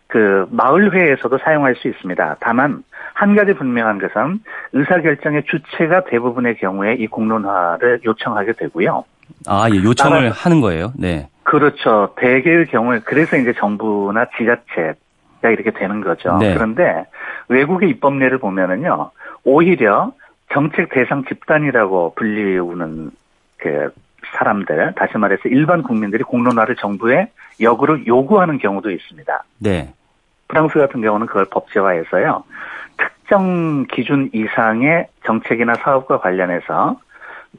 [0.07, 2.37] 그 마을회에서도 사용할 수 있습니다.
[2.39, 4.39] 다만 한 가지 분명한 것은
[4.73, 9.03] 의사결정의 주체가 대부분의 경우에 이 공론화를 요청하게 되고요.
[9.47, 10.93] 아, 예, 요청을 하는 거예요.
[10.97, 11.27] 네.
[11.43, 12.13] 그렇죠.
[12.17, 16.37] 대개의 경우에 그래서 이제 정부나 지자체가 이렇게 되는 거죠.
[16.37, 16.53] 네.
[16.53, 17.05] 그런데
[17.47, 19.11] 외국의 입법례를 보면은요,
[19.43, 20.11] 오히려
[20.51, 23.11] 정책 대상 집단이라고 불리우는
[23.57, 23.91] 그
[24.37, 27.27] 사람들, 다시 말해서 일반 국민들이 공론화를 정부에
[27.61, 29.43] 역으로 요구하는 경우도 있습니다.
[29.59, 29.93] 네.
[30.47, 32.43] 프랑스 같은 경우는 그걸 법제화해서요.
[32.97, 36.99] 특정 기준 이상의 정책이나 사업과 관련해서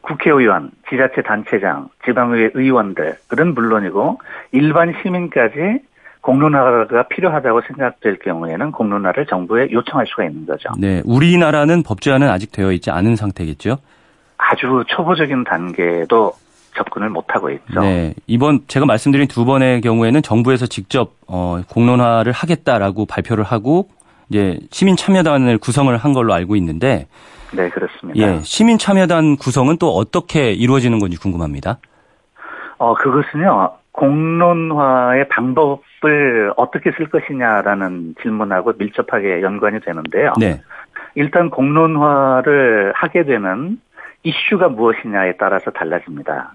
[0.02, 4.20] 국회의원, 지자체 단체장, 지방의회 의원들은 물론이고
[4.52, 5.80] 일반 시민까지
[6.20, 10.68] 공론화가 필요하다고 생각될 경우에는 공론화를 정부에 요청할 수가 있는 거죠.
[10.78, 13.78] 네, 우리나라는 법제화는 아직 되어 있지 않은 상태겠죠?
[14.36, 16.32] 아주 초보적인 단계도
[16.76, 17.80] 접근을 못하고 있죠.
[17.80, 18.14] 네.
[18.26, 23.88] 이번 제가 말씀드린 두 번의 경우에는 정부에서 직접 어, 공론화를 하겠다라고 발표를 하고
[24.28, 27.08] 이제 시민 참여단을 구성을 한 걸로 알고 있는데
[27.52, 28.18] 네, 그렇습니다.
[28.20, 31.78] 예, 시민 참여단 구성은 또 어떻게 이루어지는 건지 궁금합니다.
[32.78, 33.72] 어, 그것은요.
[33.92, 40.32] 공론화의 방법을 어떻게 쓸 것이냐라는 질문하고 밀접하게 연관이 되는데요.
[40.38, 40.62] 네.
[41.16, 43.78] 일단 공론화를 하게 되는
[44.22, 46.52] 이슈가 무엇이냐에 따라서 달라집니다.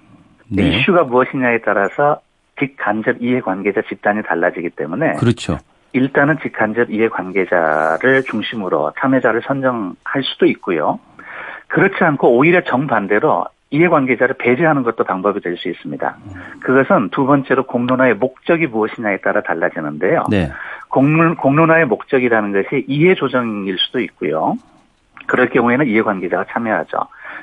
[0.49, 0.63] 네.
[0.69, 2.19] 이슈가 무엇이냐에 따라서
[2.59, 5.57] 직간접 이해관계자 집단이 달라지기 때문에 그렇죠.
[5.93, 10.99] 일단은 직간접 이해관계자를 중심으로 참여자를 선정할 수도 있고요.
[11.67, 16.17] 그렇지 않고 오히려 정반대로 이해관계자를 배제하는 것도 방법이 될 수 있습니다.
[16.61, 20.23] 그것은 두 번째로 공론화의 목적이 무엇이냐에 따라 달라지는데요.
[20.29, 20.51] 네.
[20.89, 24.55] 공론, 공론화의 목적이라는 것이 이해 조정일 수도 있고요.
[25.27, 26.97] 그럴 경우에는 이해관계자가 참여하죠.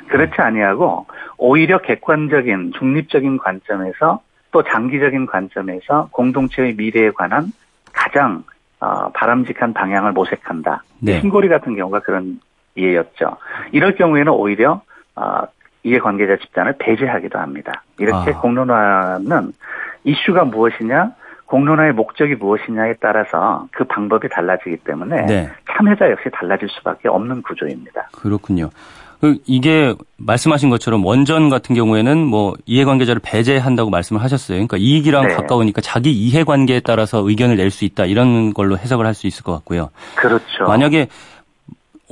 [0.09, 1.07] 그렇지 아니하고
[1.38, 7.53] 오히려 객관적인 중립적인 관점에서 또 장기적인 관점에서 공동체의 미래에 관한
[7.93, 8.45] 가장
[8.81, 10.83] 어, 바람직한 방향을 모색한다.
[11.01, 11.21] 네.
[11.21, 12.41] 신고리 같은 경우가 그런
[12.75, 13.37] 이해였죠.
[13.71, 14.83] 이럴 경우에는 오히려
[15.15, 15.43] 어,
[15.85, 17.83] 이해관계자 집단을 배제하기도 합니다.
[17.99, 18.41] 이렇게 아.
[18.41, 19.53] 공론화는
[20.05, 21.12] 이슈가 무엇이냐,
[21.47, 25.51] 공론화의 목적이 무엇이냐에 따라서 그 방법이 달라지기 때문에 네.
[25.71, 28.09] 참여자 역시 달라질 수밖에 없는 구조입니다.
[28.12, 28.71] 그렇군요.
[29.23, 34.57] 그 이게 말씀하신 것처럼 원전 같은 경우에는 뭐 이해관계자를 배제한다고 말씀을 하셨어요.
[34.57, 35.35] 그러니까 이익이랑 네.
[35.37, 39.53] 가까우니까 자기 이해관계에 따라서 의견을 낼 수 있다 이런 걸로 해석을 할 수 있을 것
[39.53, 39.91] 같고요.
[40.17, 40.65] 그렇죠.
[40.67, 41.07] 만약에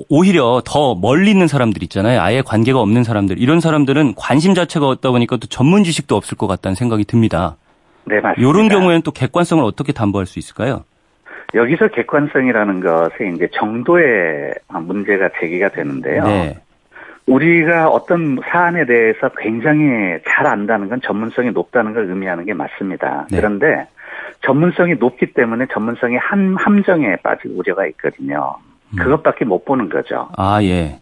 [0.09, 2.20] 오히려 더 멀리 있는 사람들 있잖아요.
[2.20, 3.40] 아예 관계가 없는 사람들.
[3.40, 7.57] 이런 사람들은 관심 자체가 없다 보니까 또 전문 지식도 없을 것 같다는 생각이 듭니다.
[8.05, 8.40] 네, 맞습니다.
[8.40, 10.85] 이런 경우에는 또 객관성을 어떻게 담보할 수 있을까요?
[11.55, 16.25] 여기서 객관성이라는 것에 이제 정도의 문제가 제기가 되는데요.
[16.25, 16.59] 네.
[17.31, 23.27] 우리가 어떤 사안에 대해서 굉장히 잘 안다는 건 전문성이 높다는 걸 의미하는 게 맞습니다.
[23.31, 23.37] 네.
[23.37, 23.87] 그런데
[24.45, 28.57] 전문성이 높기 때문에 전문성이 한 함정에 빠질 우려가 있거든요.
[28.93, 28.97] 음.
[28.97, 30.29] 그것밖에 못 보는 거죠.
[30.37, 30.99] 아, 예.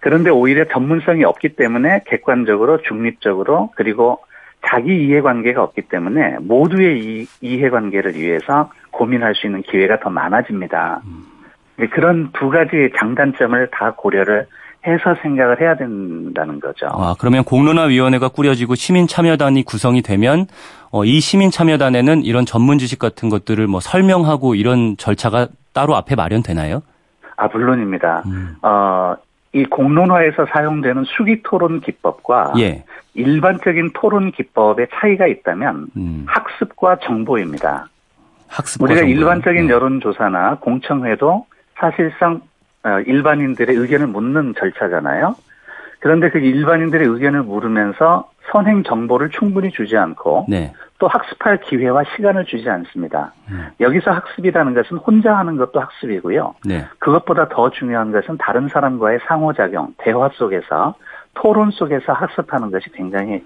[0.00, 4.20] 그런데 오히려 전문성이 없기 때문에 객관적으로 중립적으로 그리고
[4.64, 11.02] 자기 이해관계가 없기 때문에 모두의 이 해관계를 위해서 고민할 수 있는 기회가 더 많아집니다.
[11.04, 11.88] 음.
[11.90, 14.46] 그런 두 가지 장단점을 다 고려를
[14.86, 16.86] 해서 생각을 해야 된다는 거죠.
[16.90, 20.46] 아, 그러면 공론화위원회가 꾸려지고 시민참여단이 구성이 되면
[20.90, 26.82] 어, 이 시민참여단에는 이런 전문 지식 같은 것들을 뭐 설명하고 이런 절차가 따로 앞에 마련되나요?
[27.36, 28.24] 아, 물론입니다.
[28.26, 28.56] 음.
[28.62, 29.14] 어,
[29.52, 32.84] 이 공론화에서 사용되는 수기 토론 기법과 예.
[33.14, 36.24] 일반적인 토론 기법의 차이가 있다면 음.
[36.26, 37.86] 학습과 정보입니다.
[38.48, 39.16] 학습과 우리가 정보요?
[39.16, 39.72] 일반적인 네.
[39.72, 41.46] 여론조사나 공청회도
[41.78, 42.40] 사실상 어,
[43.06, 45.36] 일반인들의 의견을 묻는 절차잖아요.
[46.00, 50.72] 그런데 그 일반인들의 의견을 물으면서 선행 정보를 충분히 주지 않고 네.
[50.98, 53.32] 또 학습할 기회와 시간을 주지 않습니다.
[53.50, 53.68] 음.
[53.80, 56.56] 여기서 학습이라는 것은 혼자 하는 것도 학습이고요.
[56.64, 56.86] 네.
[56.98, 60.94] 그것보다 더 중요한 것은 다른 사람과의 상호작용, 대화 속에서
[61.34, 63.44] 토론 속에서 학습하는 것이 굉장히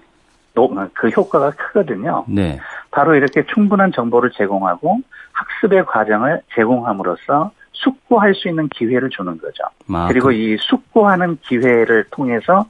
[0.93, 2.25] 그 효과가 크거든요.
[2.27, 2.59] 네.
[2.89, 4.97] 바로 이렇게 충분한 정보를 제공하고
[5.31, 9.63] 학습의 과정을 제공함으로써 숙고할 수 있는 기회를 주는 거죠.
[9.93, 10.33] 아, 그리고 그...
[10.33, 12.65] 이 숙고하는 기회를 통해서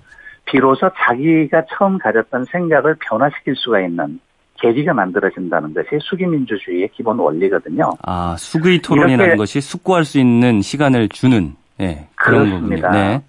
[0.46, 4.20] 비로소 자기가 처음 가졌던 생각을 변화시킬 수가 있는
[4.60, 7.92] 계기가 만들어진다는 것이 수기민주주의의 기본 원리거든요.
[8.04, 12.92] 아, 수의 토론이라는 것이 숙고할 수 있는 시간을 주는 네, 그런 그렇습니다.
[12.92, 13.22] 네.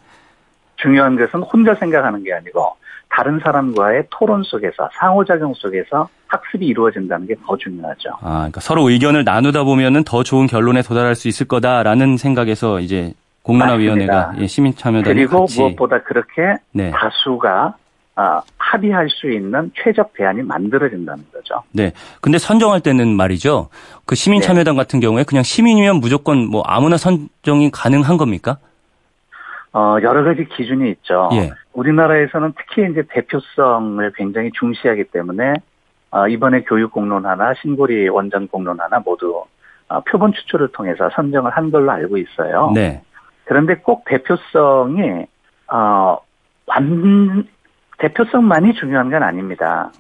[0.77, 2.78] 중요한 것은 혼자 생각하는 게 아니고
[3.11, 8.11] 다른 사람과의 토론 속에서 상호작용 속에서 학습이 이루어진다는 게 더 중요하죠.
[8.21, 13.13] 아, 그러니까 서로 의견을 나누다 보면은 더 좋은 결론에 도달할 수 있을 거다라는 생각에서 이제
[13.43, 15.61] 공론화위원회가 예, 시민 참여단이 그리고 같이.
[15.61, 16.91] 무엇보다 그렇게 네.
[16.91, 17.75] 다수가
[18.17, 21.63] 아, 합의할 수 있는 최적 대안이 만들어진다는 거죠.
[21.73, 21.93] 네.
[22.21, 23.69] 근데 선정할 때는 말이죠.
[24.05, 24.77] 그 시민 참여단 네.
[24.83, 28.59] 같은 경우에 그냥 시민이면 무조건 뭐 아무나 선정이 가능한 겁니까?
[29.73, 31.29] 어, 여러 가지 기준이 있죠.
[31.35, 31.51] 예.
[31.73, 35.55] 우리나라에서는 특히 이제 대표성을 굉장히 중시하기 때문에
[36.11, 39.45] 어, 이번에 교육 공론화나 신고리 원전 공론화나 모두
[39.89, 42.73] 어, 표본 추출을 통해서 선정을 한 걸로 알고 있어요.
[42.75, 43.03] 네.
[43.45, 45.27] 그런데 꼭 대표성이
[45.73, 46.19] 어,
[46.67, 47.47] 완
[47.99, 49.91] 대표성만이 중요한 건 아닙니다.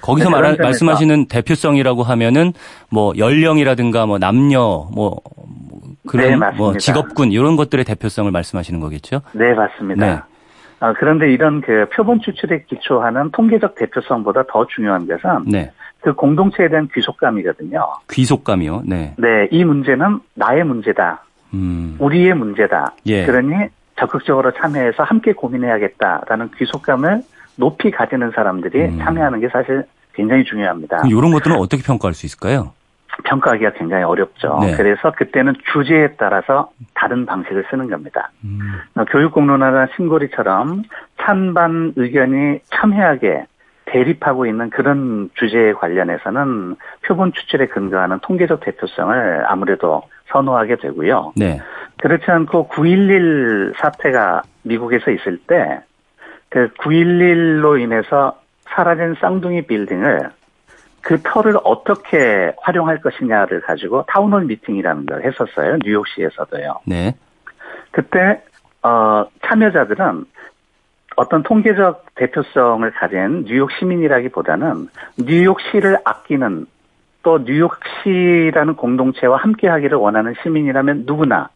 [0.00, 2.52] 거기서 네, 말, 말씀하시는 대표성이라고 하면은
[2.90, 5.20] 뭐 연령이라든가 뭐 남녀 뭐
[6.08, 9.20] 그런 네, 뭐 직업군 이런 것들의 대표성을 말씀하시는 거겠죠?
[9.32, 10.06] 네, 맞습니다.
[10.06, 10.35] 네.
[10.80, 15.72] 아, 그런데 이런 그 표본 추출에 기초하는 통계적 대표성보다 더 중요한 것은 네.
[16.00, 17.80] 그 공동체에 대한 귀속감이거든요.
[18.10, 18.82] 귀속감이요?
[18.86, 19.14] 네.
[19.16, 21.24] 네, 이 문제는 나의 문제다.
[21.54, 21.96] 음.
[21.98, 22.94] 우리의 문제다.
[23.06, 23.24] 예.
[23.24, 27.22] 그러니 적극적으로 참여해서 함께 고민해야겠다라는 귀속감을
[27.56, 28.98] 높이 가지는 사람들이 음.
[28.98, 31.02] 참여하는 게 사실 굉장히 중요합니다.
[31.08, 32.72] 이런 것들은 어떻게 평가할 수 있을까요?
[33.24, 34.58] 평가하기가 굉장히 어렵죠.
[34.60, 34.76] 네.
[34.76, 38.30] 그래서 그때는 주제에 따라서 다른 방식을 쓰는 겁니다.
[38.44, 38.60] 음.
[38.94, 40.82] 어, 교육공론화나 신고리처럼
[41.20, 43.46] 찬반 의견이 첨예하게
[43.86, 46.76] 대립하고 있는 그런 주제에 관련해서는
[47.06, 50.02] 표본 추출에 근거하는 통계적 대표성을 아무래도
[50.32, 51.32] 선호하게 되고요.
[51.36, 51.60] 네.
[51.98, 55.80] 그렇지 않고 9.11 사태가 미국에서 있을 때
[56.48, 60.30] 그 9.11로 인해서 사라진 쌍둥이 빌딩을
[61.06, 65.78] 그 터를 어떻게 활용할 것이냐를 가지고 town hall meeting이라는 걸 했었어요.
[65.84, 66.80] 뉴욕시에서도요.
[66.84, 67.14] 네.
[67.92, 68.42] 그때
[68.82, 70.24] 어 참여자들은
[71.14, 76.66] 어떤 통계적 대표성을 가진 뉴욕 시민이라기보다는 뉴욕시를 아끼는
[77.22, 81.50] 또 뉴욕시라는 공동체와 함께하기를 원하는 시민이라면 누구나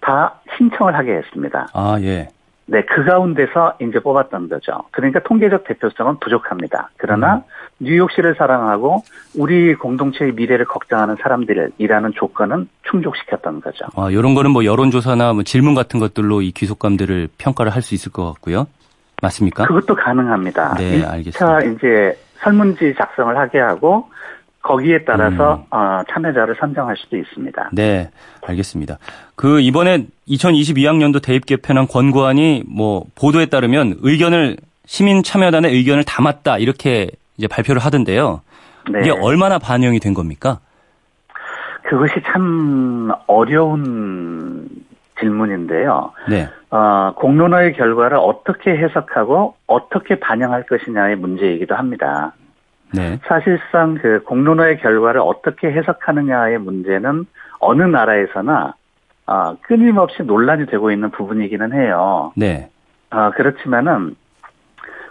[0.00, 1.66] 다 신청을 하게 했습니다.
[1.74, 2.28] 아 예.
[2.66, 4.84] 네, 그 가운데서 이제 뽑았던 거죠.
[4.90, 6.90] 그러니까 통계적 대표성은 부족합니다.
[6.96, 7.42] 그러나 음.
[7.80, 9.02] 뉴욕시를 사랑하고
[9.36, 13.84] 우리 공동체의 미래를 걱정하는 사람들이라는 조건은 충족시켰던 거죠.
[13.96, 18.10] 아, 이런 거는 뭐 여론조사나 뭐 질문 같은 것들로 이 귀속감들을 평가를 할 수 있을
[18.12, 18.66] 것 같고요.
[19.22, 19.66] 맞습니까?
[19.66, 20.74] 그것도 가능합니다.
[20.78, 21.60] 네, 알겠습니다.
[21.64, 24.08] 이제 설문지 작성을 하게 하고
[24.64, 25.76] 거기에 따라서 음.
[25.76, 27.70] 어, 참여자를 선정할 수도 있습니다.
[27.72, 28.10] 네,
[28.46, 28.98] 알겠습니다.
[29.36, 34.56] 그 이번에 2022학년도 대입 개편안 권고안이 뭐 보도에 따르면 의견을
[34.86, 38.40] 시민 참여단의 의견을 담았다 이렇게 이제 발표를 하던데요.
[38.90, 39.00] 네.
[39.00, 40.60] 이게 얼마나 반영이 된 겁니까?
[41.82, 44.66] 그것이 참 어려운
[45.20, 46.12] 질문인데요.
[46.30, 46.48] 네.
[46.70, 52.32] 어, 공론화의 결과를 어떻게 해석하고 어떻게 반영할 것이냐의 문제이기도 합니다.
[52.92, 53.18] 네.
[53.26, 57.26] 사실상 그 공론화의 결과를 어떻게 해석하느냐의 문제는
[57.60, 58.74] 어느 나라에서나
[59.26, 62.32] 어, 끊임없이 논란이 되고 있는 부분이기는 해요.
[62.36, 62.70] 네.
[63.10, 64.16] 어, 그렇지만은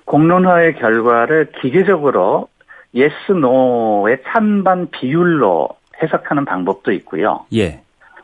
[0.06, 2.48] 공론화의 결과를 기계적으로
[2.96, 5.70] yes, no의 찬반 비율로
[6.02, 7.46] 해석하는 방법도 있고요.
[7.54, 7.82] 예.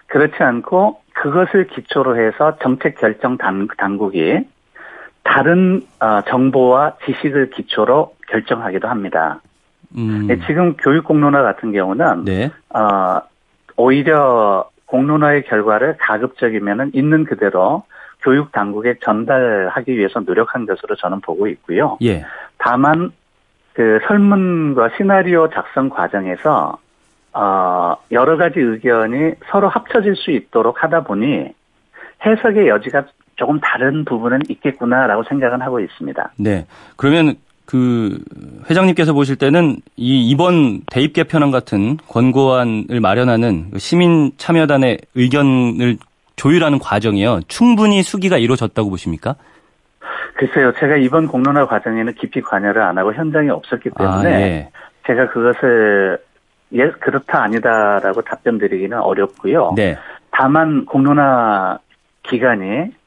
[0.08, 4.40] 그렇지 않고 그것을 기초로 해서 정책 결정 당국이
[5.30, 9.40] 다른 어, 정보와 지식을 기초로 결정하기도 합니다.
[9.96, 10.26] 음.
[10.28, 12.50] 네, 지금 교육 공론화 같은 경우는 네.
[12.70, 13.22] 어,
[13.78, 17.84] 오히려 공론화의 결과를 가급적이면 있는 그대로
[18.22, 22.00] 교육 당국에 전달하기 위해서 노력한 것으로 저는 보고 있고요.
[22.02, 22.26] 예.
[22.58, 23.12] 다만
[23.74, 26.80] 그 설문과 시나리오 작성 과정에서
[27.34, 31.54] 어, 여러 가지 의견이 서로 합쳐질 수 있도록 하다 보니
[32.26, 33.04] 해석의 여지가
[33.40, 36.34] 조금 다른 부분은 있겠구나라고 생각은 하고 있습니다.
[36.38, 36.66] 네.
[36.98, 37.36] 그러면
[37.66, 38.20] 그
[38.70, 45.98] 회장님께서 보실 때는 이 이번 대입 개편안 같은 권고안을 마련하는 그 시민 참여단의 의견을
[46.36, 47.42] 조율하는 과정이요.
[47.48, 49.36] 충분히 수기가 이루어졌다고 보십니까?
[50.36, 50.74] 글쎄요.
[50.78, 54.70] 제가 이번 공론화 과정에는 깊이 관여를 안 하고 현장에 없었기 때문에 아, 예.
[55.08, 56.20] 제가 그것을
[56.74, 59.74] 예, 그렇다 아니다라고 답변 드리기는 어렵고요.
[59.78, 59.98] 네.
[60.32, 61.80] 다만 공론화
[62.24, 62.99] 기간이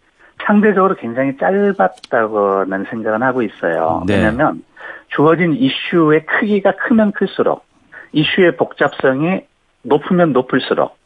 [0.45, 4.03] 상대적으로 굉장히 짧았다고는 생각은 하고 있어요.
[4.07, 4.17] 네.
[4.17, 4.63] 왜냐하면
[5.09, 7.65] 주어진 이슈의 크기가 크면 클수록
[8.13, 9.43] 이슈의 복잡성이
[9.83, 10.97] 높으면 높을수록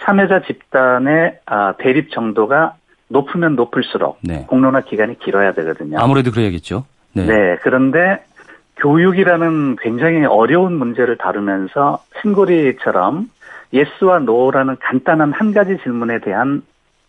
[0.00, 2.74] 참여자 집단의 아, 대립 정도가
[3.08, 4.44] 높으면 높을수록 네.
[4.48, 5.98] 공론화 기간이 길어야 되거든요.
[6.00, 6.84] 아무래도 그래야겠죠.
[7.12, 7.26] 네.
[7.26, 7.56] 네.
[7.62, 8.22] 그런데
[8.76, 13.30] 교육이라는 굉장히 어려운 문제를 다루면서 신고리처럼
[13.72, 16.62] 예스와 노라는 간단한 한 가지 질문에 대한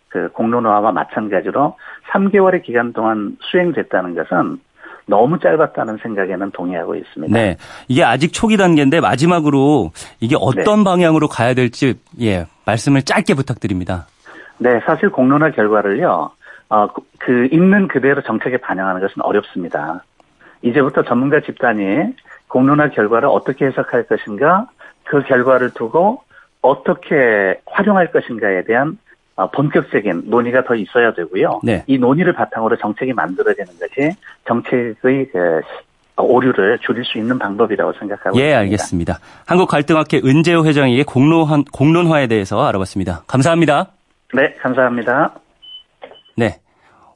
[0.08, 1.76] 그 공론화와 마찬가지로
[2.10, 4.58] 3개월의 기간 동안 수행됐다는 것은
[5.06, 7.32] 너무 짧았다는 생각에는 동의하고 있습니다.
[7.32, 7.56] 네.
[7.88, 9.90] 이게 아직 초기 단계인데 마지막으로
[10.20, 10.84] 이게 어떤 네.
[10.84, 14.06] 방향으로 가야 될지 예, 말씀을 짧게 부탁드립니다.
[14.58, 16.30] 네, 사실 공론화 결과를요.
[16.70, 16.88] 어,
[17.18, 20.04] 그 있는 그대로 정책에 반영하는 것은 어렵습니다.
[20.62, 22.14] 이제부터 전문가 집단이
[22.48, 24.68] 공론화 결과를 어떻게 해석할 것인가,
[25.04, 26.22] 그 결과를 두고
[26.60, 29.07] 어떻게 활용할 것인가에 대한 어,
[29.46, 31.60] 본격적인 논의가 더 있어야 되고요.
[31.62, 31.84] 네.
[31.86, 34.16] 이 논의를 바탕으로 정책이 만들어지는 것이
[34.46, 35.60] 정책의 그
[36.16, 38.58] 오류를 줄일 수 있는 방법이라고 생각하고 예, 있습니다.
[38.58, 39.18] 알겠습니다.
[39.46, 43.22] 한국갈등학회 은재호 회장에게 공론화, 공론화에 대해서 알아봤습니다.
[43.28, 43.92] 감사합니다.
[44.34, 45.34] 네, 감사합니다.
[46.36, 46.60] 네.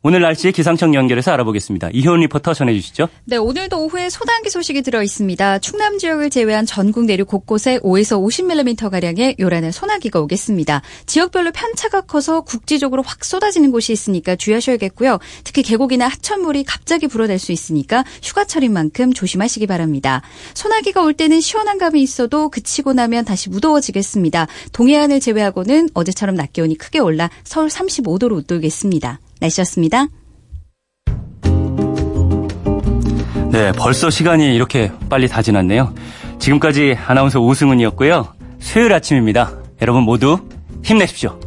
[0.04, 1.90] 오늘 날씨 기상청 연결해서 알아보겠습니다.
[1.92, 3.08] 이효은 리포터 전해주시죠.
[3.24, 5.60] 네, 오늘도 오후에 소단기 소식이 들어 있습니다.
[5.60, 10.82] 충남 지역을 제외한 전국 내륙 곳곳에 5에서 50mm가량의 요란한 소나기가 오겠습니다.
[11.06, 15.20] 지역별로 편차가 커서 국지적으로 확 쏟아지는 곳이 있으니까 주의하셔야겠고요.
[15.44, 20.20] 특히 계곡이나 하천물이 갑자기 불어날 수 있으니까 휴가철인 만큼 조심하시기 바랍니다.
[20.54, 24.48] 소나기가 올 때는 시원한 감이 있어도 그치고 나면 다시 무더워지겠습니다.
[24.72, 29.20] 동해안을 제외하고는 어제처럼 낮 기온이 크게 올라 서울 35도로 웃돌겠습니다.
[29.42, 30.06] 날씨였습니다.
[33.50, 35.94] 네, 벌써 시간이 이렇게 빨리 다 지났네요.
[36.38, 38.34] 지금까지 아나운서 오승훈이었고요.
[38.60, 39.52] 수요일 아침입니다.
[39.82, 40.38] 여러분 모두
[40.82, 41.38] 힘내십시오.